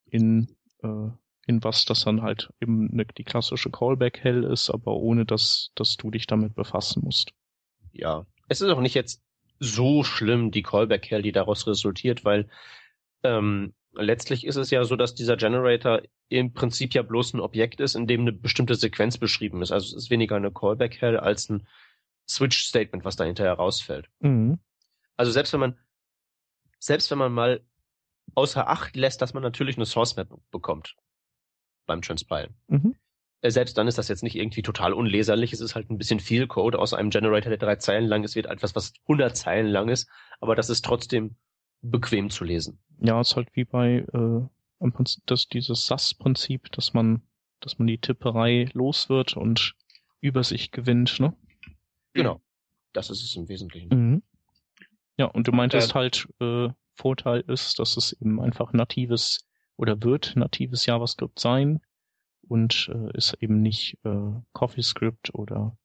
[0.06, 1.08] in, äh,
[1.46, 5.96] in was das dann halt eben ne, die klassische Callback-Hell ist, aber ohne dass, dass
[5.96, 7.32] du dich damit befassen musst.
[7.92, 8.26] Ja.
[8.48, 9.22] Es ist auch nicht jetzt
[9.58, 12.48] so schlimm, die Callback-Hell, die daraus resultiert, weil
[13.22, 17.80] ähm, letztlich ist es ja so, dass dieser Generator im Prinzip ja bloß ein Objekt
[17.80, 19.72] ist, in dem eine bestimmte Sequenz beschrieben ist.
[19.72, 21.66] Also es ist weniger eine Callback-Hell als ein
[22.28, 24.08] Switch-Statement, was dahinter herausfällt.
[24.20, 24.58] Mhm.
[25.16, 25.78] Also selbst wenn man,
[26.78, 27.62] selbst wenn man mal
[28.34, 30.94] außer Acht lässt, dass man natürlich eine Source Map bekommt
[31.86, 32.54] beim Transpilen.
[32.68, 32.94] Mhm.
[33.40, 35.52] Äh, Selbst dann ist das jetzt nicht irgendwie total unleserlich.
[35.52, 38.36] Es ist halt ein bisschen viel Code aus einem Generator, der drei Zeilen lang ist,
[38.36, 40.08] wird etwas, was 100 Zeilen lang ist.
[40.40, 41.36] Aber das ist trotzdem
[41.82, 42.78] bequem zu lesen.
[43.00, 44.40] Ja, ist halt wie bei äh,
[44.80, 47.22] im Prinzip das, dieses SAS-Prinzip, dass man,
[47.60, 49.74] dass man die Tipperei los wird und
[50.20, 51.34] Übersicht gewinnt, ne?
[52.12, 52.40] Genau.
[52.92, 53.88] Das ist es im Wesentlichen.
[53.90, 54.22] Mhm.
[55.16, 60.02] Ja, und du meintest Äh, halt, äh, Vorteil ist, dass es eben einfach natives oder
[60.02, 61.80] wird natives JavaScript sein
[62.42, 65.76] und äh, ist eben nicht äh, CoffeeScript oder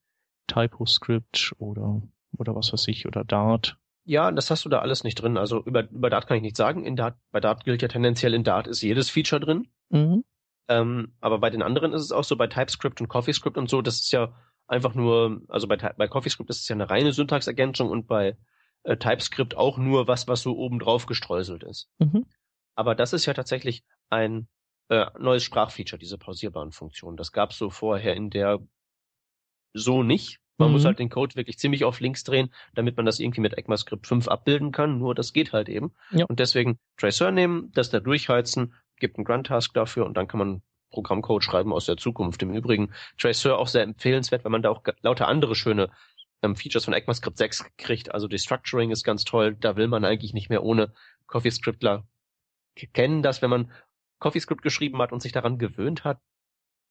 [0.48, 2.02] TypoScript oder
[2.38, 3.78] oder was weiß ich oder Dart.
[4.06, 5.38] Ja, das hast du da alles nicht drin.
[5.38, 6.86] Also über, über Dart kann ich nicht sagen.
[6.86, 9.68] In Dart, bei Dart gilt ja tendenziell, in Dart ist jedes Feature drin.
[9.90, 10.24] Mhm.
[10.68, 13.82] Ähm, aber bei den anderen ist es auch so, bei TypeScript und CoffeeScript und so,
[13.82, 14.34] das ist ja
[14.68, 18.38] einfach nur, also bei, bei CoffeeScript ist es ja eine reine Syntaxergänzung und bei
[18.84, 21.90] äh, TypeScript auch nur was, was so oben drauf gestreuselt ist.
[22.00, 22.26] Mhm.
[22.76, 24.48] Aber das ist ja tatsächlich ein
[24.90, 27.18] äh, neues Sprachfeature, diese pausierbaren Funktionen.
[27.18, 28.60] Das gab es so vorher in der
[29.74, 30.40] so nicht.
[30.64, 30.74] Man Mhm.
[30.78, 34.08] muss halt den Code wirklich ziemlich auf links drehen, damit man das irgendwie mit ECMAScript
[34.08, 34.98] 5 abbilden kann.
[35.00, 35.92] Nur das geht halt eben.
[36.12, 36.26] Ja.
[36.26, 40.62] Und deswegen Tracer nehmen, das da durchheizen, gibt einen Grunt-Task dafür und dann kann man
[40.92, 42.42] Programmcode schreiben aus der Zukunft.
[42.44, 45.90] Im Übrigen Tracer auch sehr empfehlenswert, weil man da auch lauter andere schöne
[46.44, 48.14] ähm, Features von ECMAScript 6 kriegt.
[48.14, 49.56] Also Destructuring ist ganz toll.
[49.60, 50.94] Da will man eigentlich nicht mehr ohne
[51.28, 52.06] CoffeeScriptler
[52.94, 53.72] kennen, dass wenn man
[54.20, 56.20] CoffeeScript geschrieben hat und sich daran gewöhnt hat,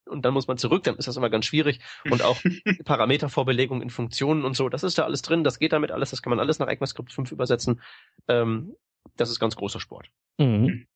[0.06, 1.80] und dann muss man zurück, dann ist das immer ganz schwierig.
[2.10, 2.40] Und auch
[2.84, 6.22] Parametervorbelegung in Funktionen und so, das ist da alles drin, das geht damit alles, das
[6.22, 7.80] kann man alles nach ECMAScript 5 übersetzen.
[8.28, 8.74] Ähm,
[9.16, 10.10] das ist ganz großer Sport.
[10.38, 10.86] Mhm.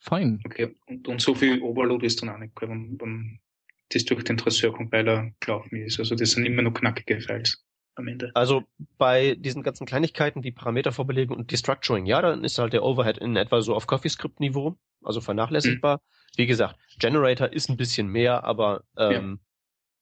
[0.00, 0.40] Fein.
[0.46, 3.40] Okay, und, und so viel Overload ist dann auch nicht, wenn, wenn
[3.90, 5.98] das durch den Tracer-Compiler gelaufen ist.
[5.98, 7.64] Also das sind immer nur knackige Files
[7.98, 8.30] am Ende.
[8.34, 8.64] Also
[8.96, 13.36] bei diesen ganzen Kleinigkeiten wie Parametervorbelegung und Destructuring, ja, dann ist halt der Overhead in
[13.36, 16.00] etwa so auf CoffeeScript-Niveau, also vernachlässigbar.
[16.36, 19.40] Wie gesagt, Generator ist ein bisschen mehr, aber ähm,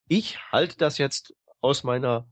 [0.09, 2.29] ich halte das jetzt aus meiner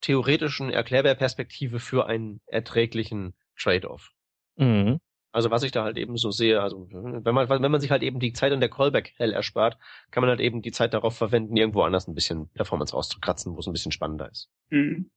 [0.00, 4.12] theoretischen Erklärbär-Perspektive für einen erträglichen Trade-off.
[4.56, 5.00] Mhm.
[5.32, 8.02] Also was ich da halt eben so sehe, also wenn man, wenn man sich halt
[8.02, 9.78] eben die Zeit an der Callback hell erspart,
[10.10, 13.60] kann man halt eben die Zeit darauf verwenden, irgendwo anders ein bisschen Performance rauszukratzen, wo
[13.60, 14.50] es ein bisschen spannender ist.
[14.70, 15.10] Mhm.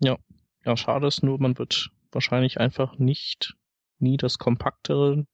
[0.00, 0.18] Ja,
[0.76, 3.56] schade ist nur, man wird wahrscheinlich einfach nicht
[3.98, 5.26] nie das kompaktere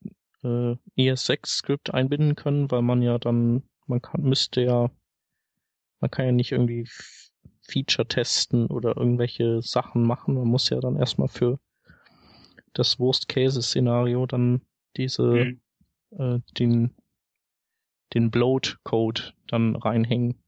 [0.45, 4.90] äh, ES6-Skript einbinden können, weil man ja dann, man kann, müsste ja,
[6.01, 6.86] man kann ja nicht irgendwie
[7.62, 10.34] Feature testen oder irgendwelche Sachen machen.
[10.34, 11.59] Man muss ja dann erstmal für
[12.75, 14.62] das Worst-Case-Szenario dann
[14.97, 15.61] diese, Mhm.
[16.18, 16.95] äh, den,
[18.14, 20.43] den Bloat-Code dann reinhängen.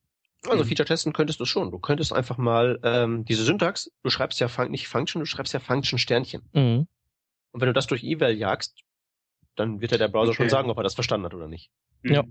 [0.47, 0.69] Also Mhm.
[0.69, 1.71] Feature testen könntest du schon.
[1.71, 5.55] Du könntest einfach mal ähm, diese Syntax, du schreibst ja fun nicht Function, du schreibst
[5.55, 6.43] ja Function Sternchen.
[6.53, 6.87] Mhm.
[7.53, 8.83] Und wenn du das durch Eval jagst,
[9.57, 10.51] dann wird ja der Browser schon Okay.
[10.51, 11.71] sagen, ob er das verstanden hat oder nicht.
[12.03, 12.13] Mhm.
[12.13, 12.25] Ja.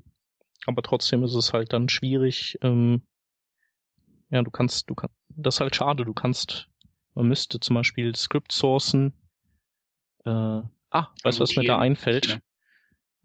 [0.65, 2.57] Aber trotzdem ist es halt dann schwierig.
[2.61, 3.01] Ähm,
[4.29, 6.05] ja, du kannst, du kannst, das ist halt schade.
[6.05, 6.67] Du kannst,
[7.15, 9.13] man müsste zum Beispiel Script-Sourcen.
[10.25, 12.27] Äh, ah, weißt du, was mir da einfällt?
[12.27, 12.37] Ja.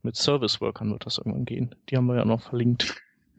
[0.03, 1.75] Mit Service-Workern wird das irgendwann gehen.
[1.89, 3.01] Die haben wir ja noch verlinkt.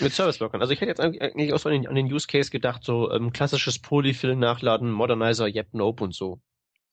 [0.00, 0.60] Mit Service-Workern.
[0.60, 3.10] Also ich hätte jetzt eigentlich auch so an den, an den Use Case gedacht, so
[3.10, 6.40] ähm, klassisches Polyfill nachladen, Modernizer, Yep, Nope und so.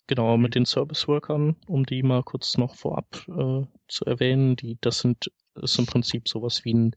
[0.08, 5.00] Genau, mit den Service-Workern, um die mal kurz noch vorab äh, zu erwähnen, die, das
[5.00, 6.96] sind, ist im Prinzip sowas wie ein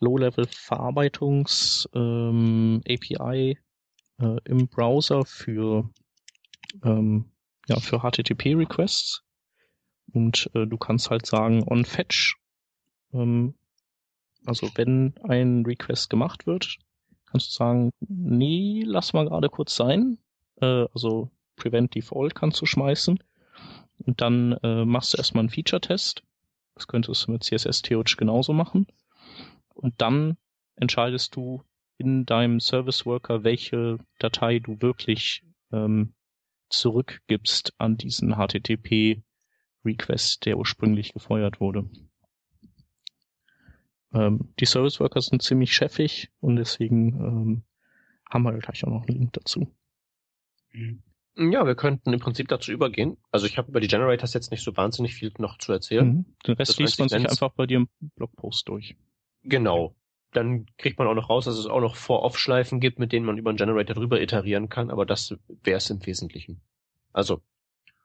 [0.00, 3.58] Low-Level-Verarbeitungs ähm, API
[4.20, 5.90] äh, im Browser für
[6.84, 7.30] ähm,
[7.68, 9.22] ja für HTTP-Requests
[10.12, 12.36] und äh, du kannst halt sagen on fetch
[13.12, 13.54] ähm,
[14.46, 16.78] also wenn ein Request gemacht wird,
[17.26, 20.18] kannst du sagen, nee, lass mal gerade kurz sein.
[20.60, 23.18] Äh, also Prevent Default kannst du schmeißen.
[23.98, 26.22] Und dann äh, machst du erstmal einen Feature-Test.
[26.74, 28.86] Das könntest du mit CSS theoretisch genauso machen.
[29.74, 30.36] Und dann
[30.76, 31.62] entscheidest du
[31.98, 36.14] in deinem Service Worker, welche Datei du wirklich ähm,
[36.68, 41.88] zurückgibst an diesen HTTP-Request, der ursprünglich gefeuert wurde.
[44.12, 47.62] Ähm, die Service Worker sind ziemlich chefig und deswegen ähm,
[48.30, 49.72] haben wir gleich auch noch einen Link dazu.
[50.72, 51.02] Mhm.
[51.36, 53.16] Ja, wir könnten im Prinzip dazu übergehen.
[53.30, 56.08] Also ich habe über die Generators jetzt nicht so wahnsinnig viel noch zu erzählen.
[56.08, 56.26] Mhm.
[56.46, 58.96] Den Rest das liest man sich einfach bei dir im Blogpost durch.
[59.44, 59.94] Genau.
[60.32, 63.38] Dann kriegt man auch noch raus, dass es auch noch For-Off-Schleifen gibt, mit denen man
[63.38, 66.60] über einen Generator drüber iterieren kann, aber das wäre es im Wesentlichen.
[67.12, 67.40] Also,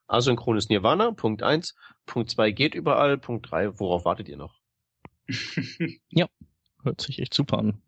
[0.07, 4.61] asynchrones Nirvana, Punkt eins, Punkt zwei geht überall, Punkt drei, worauf wartet ihr noch?
[6.09, 6.27] ja,
[6.83, 7.81] hört sich echt super an.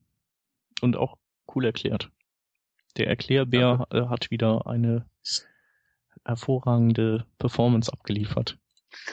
[0.82, 1.18] Und auch
[1.54, 2.12] cool erklärt.
[2.98, 4.04] Der Erklärbär ja.
[4.04, 5.06] Äh, hat wieder eine
[6.24, 8.58] hervorragende Performance abgeliefert.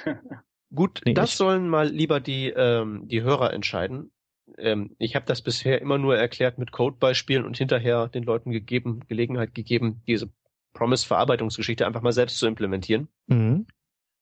[0.75, 4.11] Gut, nee, das sollen mal lieber die, ähm, die Hörer entscheiden.
[4.59, 9.01] Ähm, ich habe das bisher immer nur erklärt mit Codebeispielen und hinterher den Leuten gegeben,
[9.09, 10.31] Gelegenheit gegeben, diese
[10.75, 13.09] Promise-Verarbeitungsgeschichte einfach mal selbst zu implementieren.
[13.27, 13.67] Mhm.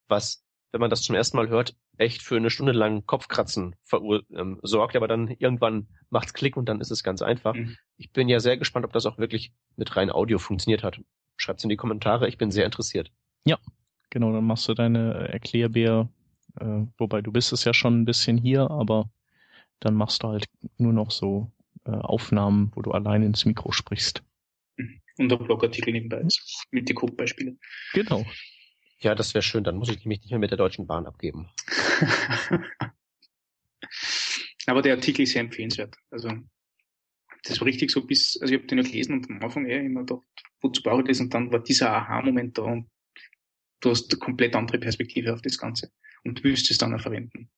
[0.08, 4.58] Was, wenn man das zum ersten Mal hört, echt für eine Stunde lang Kopfkratzen ähm,
[4.62, 7.54] sorgt, aber dann irgendwann macht's Klick und dann ist es ganz einfach.
[7.54, 7.76] Mhm.
[7.96, 11.00] Ich bin ja sehr gespannt, ob das auch wirklich mit rein Audio funktioniert hat.
[11.36, 13.12] Schreibt's in die Kommentare, ich bin sehr interessiert.
[13.44, 13.58] Ja,
[14.08, 16.08] genau, dann machst du deine Erklärbär,
[16.58, 19.10] äh, wobei du bist es ja schon ein bisschen hier, aber
[19.80, 20.46] dann machst du halt
[20.78, 21.50] nur noch so
[21.84, 24.22] äh, Aufnahmen, wo du allein ins Mikro sprichst.
[24.76, 25.00] Mhm.
[25.18, 27.58] Und der Blogartikel nebenbei ist, mit den Codebeispielen.
[27.92, 28.24] Genau.
[29.00, 31.48] Ja, das wäre schön, dann muss ich mich nicht mehr mit der Deutschen Bahn abgeben.
[34.66, 35.96] Aber der Artikel ist sehr empfehlenswert.
[36.10, 36.30] Also
[37.44, 39.80] das war richtig so bis, also ich habe den ja gelesen und am Anfang eher
[39.80, 40.26] immer gedacht,
[40.60, 41.20] wozu brauche ich das?
[41.20, 42.90] Und dann war dieser Aha-Moment da und
[43.80, 45.90] du hast eine komplett andere Perspektive auf das Ganze
[46.24, 47.50] und willst es dann auch verwenden.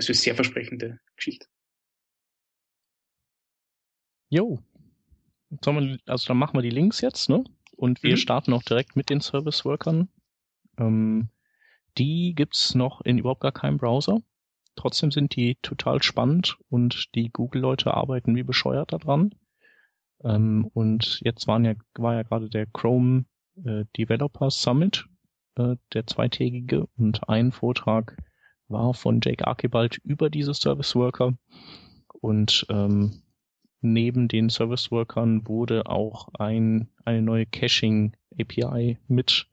[0.00, 1.46] Also sehr versprechende Geschichte.
[4.30, 4.58] Jo.
[5.60, 7.44] Also dann machen wir die Links jetzt, ne?
[7.76, 8.16] Und wir mhm.
[8.16, 10.08] starten auch direkt mit den Service Workern.
[10.78, 11.28] Ähm,
[11.98, 14.22] die gibt's noch in überhaupt gar keinem Browser.
[14.74, 19.34] Trotzdem sind die total spannend und die Google-Leute arbeiten wie bescheuert daran.
[20.24, 23.26] Ähm, und jetzt waren ja, war ja gerade der Chrome
[23.66, 25.04] äh, Developer Summit,
[25.56, 28.16] äh, der zweitägige, und ein Vortrag
[28.70, 31.34] war von Jake Archibald über diese Service Worker.
[32.20, 33.22] Und ähm,
[33.80, 39.46] neben den Service Workern wurde auch ein, eine neue Caching API mit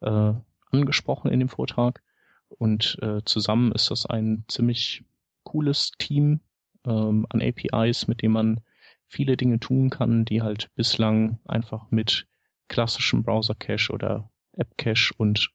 [0.00, 0.32] äh,
[0.70, 2.02] angesprochen in dem Vortrag.
[2.48, 5.04] Und äh, zusammen ist das ein ziemlich
[5.42, 6.40] cooles Team
[6.84, 8.60] ähm, an APIs, mit dem man
[9.06, 12.26] viele Dinge tun kann, die halt bislang einfach mit
[12.68, 15.50] klassischem Browser Cache oder App Cache und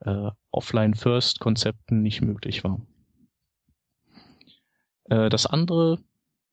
[0.00, 2.80] äh, Offline First Konzepten nicht möglich war.
[5.04, 5.98] Äh, das andere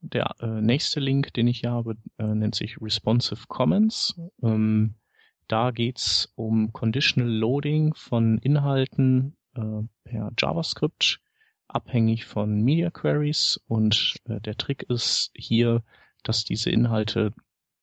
[0.04, 4.20] der äh, nächste Link, den ich hier habe, äh, nennt sich Responsive Comments.
[4.42, 4.96] Ähm,
[5.48, 11.20] da geht's um Conditional Loading von Inhalten äh, per JavaScript,
[11.68, 13.60] abhängig von Media Queries.
[13.68, 15.84] Und äh, der Trick ist hier,
[16.24, 17.34] dass diese Inhalte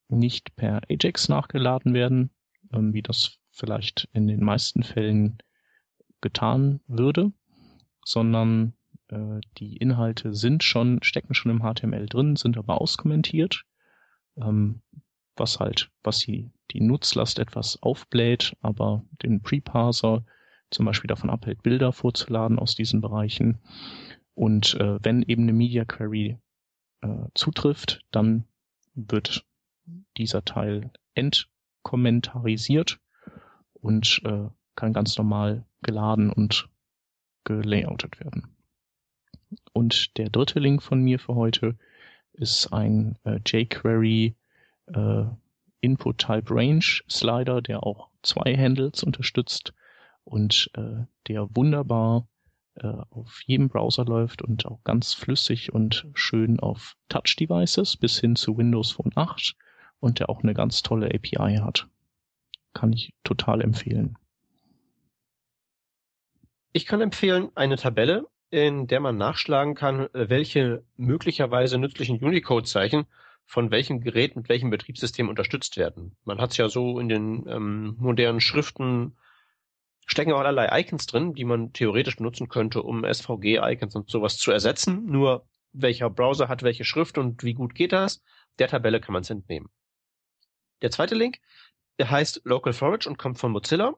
[0.08, 2.30] nicht per Ajax nachgeladen werden,
[2.72, 5.38] ähm, wie das vielleicht in den meisten Fällen
[6.20, 7.32] getan würde,
[8.04, 8.74] sondern
[9.08, 13.64] äh, die Inhalte sind schon, stecken schon im HTML drin, sind aber auskommentiert,
[14.36, 14.82] ähm,
[15.36, 20.24] was halt, was die, die Nutzlast etwas aufbläht, aber den Preparser
[20.70, 23.58] zum Beispiel davon abhält, Bilder vorzuladen aus diesen Bereichen.
[24.34, 26.38] Und äh, wenn eben eine Media Query
[27.00, 28.44] äh, zutrifft, dann
[28.94, 29.44] wird
[30.16, 33.00] dieser Teil entkommentarisiert
[33.72, 36.68] und äh, kann ganz normal geladen und
[37.44, 38.56] gelayoutet werden.
[39.72, 41.76] Und der dritte Link von mir für heute
[42.32, 44.36] ist ein äh, jQuery
[44.86, 45.24] äh,
[45.80, 49.72] Input Type Range Slider, der auch zwei Handles unterstützt
[50.24, 52.28] und äh, der wunderbar
[52.74, 58.36] äh, auf jedem Browser läuft und auch ganz flüssig und schön auf Touch-Devices bis hin
[58.36, 59.56] zu Windows Phone 8
[59.98, 61.88] und der auch eine ganz tolle API hat.
[62.72, 64.16] Kann ich total empfehlen.
[66.72, 73.06] Ich kann empfehlen eine Tabelle, in der man nachschlagen kann, welche möglicherweise nützlichen Unicode-Zeichen
[73.44, 76.16] von welchem Gerät mit welchem Betriebssystem unterstützt werden.
[76.24, 79.16] Man hat es ja so in den ähm, modernen Schriften
[80.06, 84.52] stecken auch allerlei Icons drin, die man theoretisch benutzen könnte, um SVG-Icons und sowas zu
[84.52, 85.06] ersetzen.
[85.06, 88.22] Nur welcher Browser hat welche Schrift und wie gut geht das?
[88.60, 89.68] Der Tabelle kann man es entnehmen.
[90.82, 91.38] Der zweite Link,
[91.98, 93.94] der heißt Local Storage und kommt von Mozilla.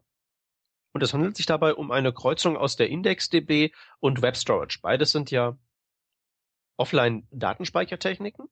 [0.93, 4.78] Und es handelt sich dabei um eine Kreuzung aus der IndexDB und Web Storage.
[4.82, 5.57] Beides sind ja
[6.76, 8.47] Offline-Datenspeichertechniken.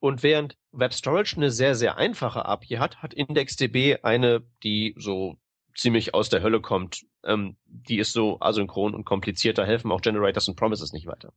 [0.00, 5.38] Und während Web Storage eine sehr, sehr einfache API hat, hat IndexDB eine, die so
[5.74, 7.04] ziemlich aus der Hölle kommt.
[7.24, 11.32] Ähm, die ist so asynchron und kompliziert, da helfen auch Generators und Promises nicht weiter.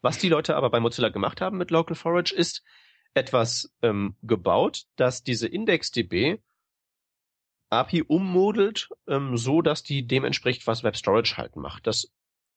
[0.00, 2.62] Was die Leute aber bei Mozilla gemacht haben mit Local Forage ist
[3.14, 6.38] etwas ähm, gebaut, dass diese IndexDB
[7.70, 11.86] API ummodelt, ähm, so dass die dem entspricht, was Web Storage halt macht.
[11.86, 12.12] Das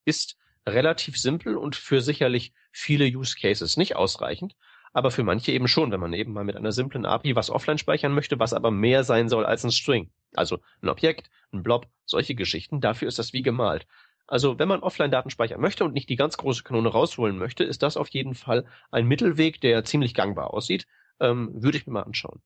[0.06, 4.56] ist relativ simpel und für sicherlich viele Use Cases nicht ausreichend,
[4.94, 7.78] aber für manche eben schon, wenn man eben mal mit einer simplen API was offline
[7.78, 10.12] speichern möchte, was aber mehr sein soll als ein String.
[10.34, 12.82] Also ein Objekt, ein Blob, solche Geschichten.
[12.82, 13.88] Dafür ist das wie gemalt.
[14.28, 17.84] Also wenn man Offline-Daten speichern möchte und nicht die ganz große Kanone rausholen möchte, ist
[17.84, 20.88] das auf jeden Fall ein Mittelweg, der ziemlich gangbar aussieht.
[21.20, 22.42] Ähm, würde ich mir mal anschauen.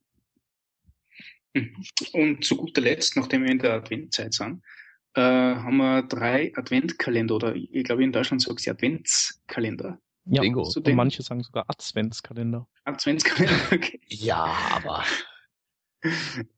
[2.13, 4.61] Und zu guter Letzt, nachdem wir in der Adventzeit sind,
[5.13, 9.99] äh, haben wir drei Adventkalender oder ich glaube in Deutschland sagt sie Adventskalender.
[10.25, 10.63] Ja, Bingo.
[10.63, 12.67] und manche sagen sogar Adventskalender.
[12.83, 14.01] Adventskalender, okay.
[14.07, 14.43] Ja,
[14.73, 15.03] aber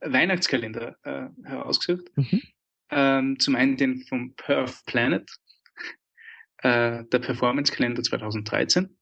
[0.01, 2.05] Weihnachtskalender äh, herausgesucht.
[2.15, 2.41] Mhm.
[2.89, 5.29] Ähm, zum einen den vom Perth Planet,
[6.59, 8.96] äh, der Performance Kalender 2013.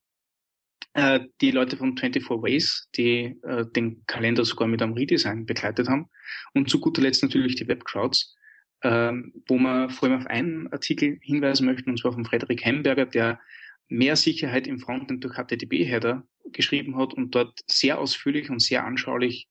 [0.95, 5.89] Äh, die Leute von 24 Ways, die äh, den Kalender sogar mit einem Redesign begleitet
[5.89, 6.09] haben.
[6.53, 8.33] Und zu guter Letzt natürlich die Webcrowds,
[8.79, 9.11] äh,
[9.49, 13.41] wo man vor allem auf einen Artikel hinweisen möchten, und zwar von Frederik Hemberger, der
[13.89, 19.49] mehr Sicherheit im Frontend durch HTTP-Header geschrieben hat und dort sehr ausführlich und sehr anschaulich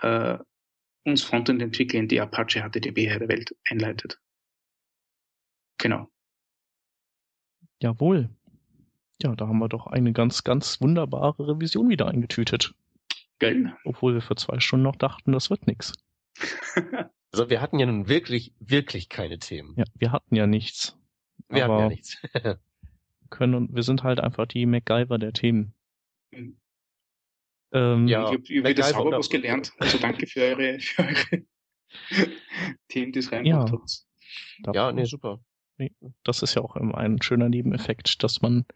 [0.00, 0.38] äh,
[1.04, 4.18] uns Frontend-Entwickler in die Apache HTTP-Welt einleitet.
[5.76, 6.10] Genau.
[7.82, 8.30] Jawohl.
[9.22, 12.74] Ja, da haben wir doch eine ganz, ganz wunderbare Revision wieder eingetütet.
[13.38, 13.76] Geil.
[13.84, 15.92] Obwohl wir vor zwei Stunden noch dachten, das wird nix.
[17.32, 19.74] also wir hatten ja nun wirklich, wirklich keine Themen.
[19.76, 20.96] Ja, wir hatten ja nichts.
[21.48, 22.22] Wir hatten ja nichts.
[23.30, 25.74] können wir sind halt einfach die MacGyver der Themen.
[26.32, 26.56] Mhm.
[27.72, 29.72] Ähm, ja, ich habe über das sauber was gelernt.
[29.78, 31.44] Also danke für eure, für eure
[32.88, 33.78] Themen, die es reingebracht ja.
[33.78, 34.76] habt.
[34.76, 35.40] Ja, nee, super.
[35.78, 35.92] Nee,
[36.24, 38.66] das ist ja auch ein schöner Nebeneffekt, dass man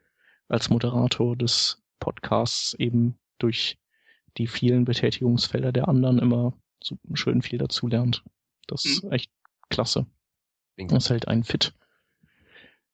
[0.49, 3.78] als Moderator des Podcasts eben durch
[4.36, 8.24] die vielen Betätigungsfelder der anderen immer so schön viel dazu lernt.
[8.66, 9.12] Das ist mhm.
[9.12, 9.30] echt
[9.68, 10.07] klasse.
[10.76, 11.72] Das hält einen fit.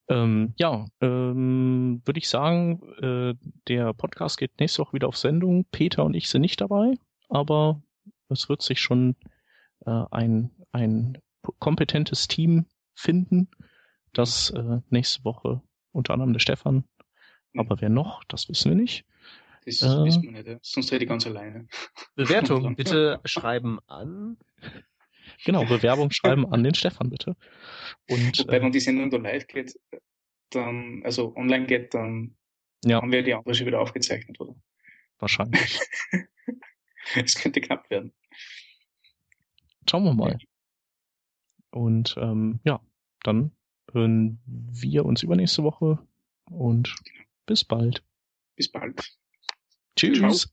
[0.09, 3.35] Ähm, ja, ähm, würde ich sagen, äh,
[3.69, 5.65] der Podcast geht nächste Woche wieder auf Sendung.
[5.71, 6.95] Peter und ich sind nicht dabei,
[7.29, 7.81] aber
[8.29, 9.15] es wird sich schon
[9.87, 11.19] äh, ein, ein
[11.59, 13.49] kompetentes Team finden,
[14.13, 16.85] das äh, nächste Woche unter anderem der Stefan.
[17.57, 19.05] Aber wer noch, das wissen wir nicht.
[19.65, 20.59] Das äh, wissen wir nicht, ja.
[20.63, 21.67] sonst hätte ich ganz alleine.
[22.15, 24.39] Bewertung bitte schreiben an.
[25.45, 27.37] Genau, Bewerbung schreiben an den Stefan bitte.
[28.09, 29.79] Und, Wobei, äh, wenn die Sendung da live geht,
[30.51, 32.37] dann, also online geht, dann
[32.85, 33.01] ja.
[33.01, 34.55] haben wir die andere schon wieder aufgezeichnet, oder?
[35.19, 35.79] Wahrscheinlich.
[37.17, 38.13] Es könnte knapp werden.
[39.89, 40.39] Schauen wir mal.
[41.71, 42.81] Und ähm, ja,
[43.23, 43.51] dann
[43.93, 45.99] hören wir uns übernächste Woche
[46.51, 46.95] und
[47.51, 48.03] bis bald.
[48.57, 49.03] Bis bald.
[49.97, 50.19] Tschüss.
[50.19, 50.51] Ciao.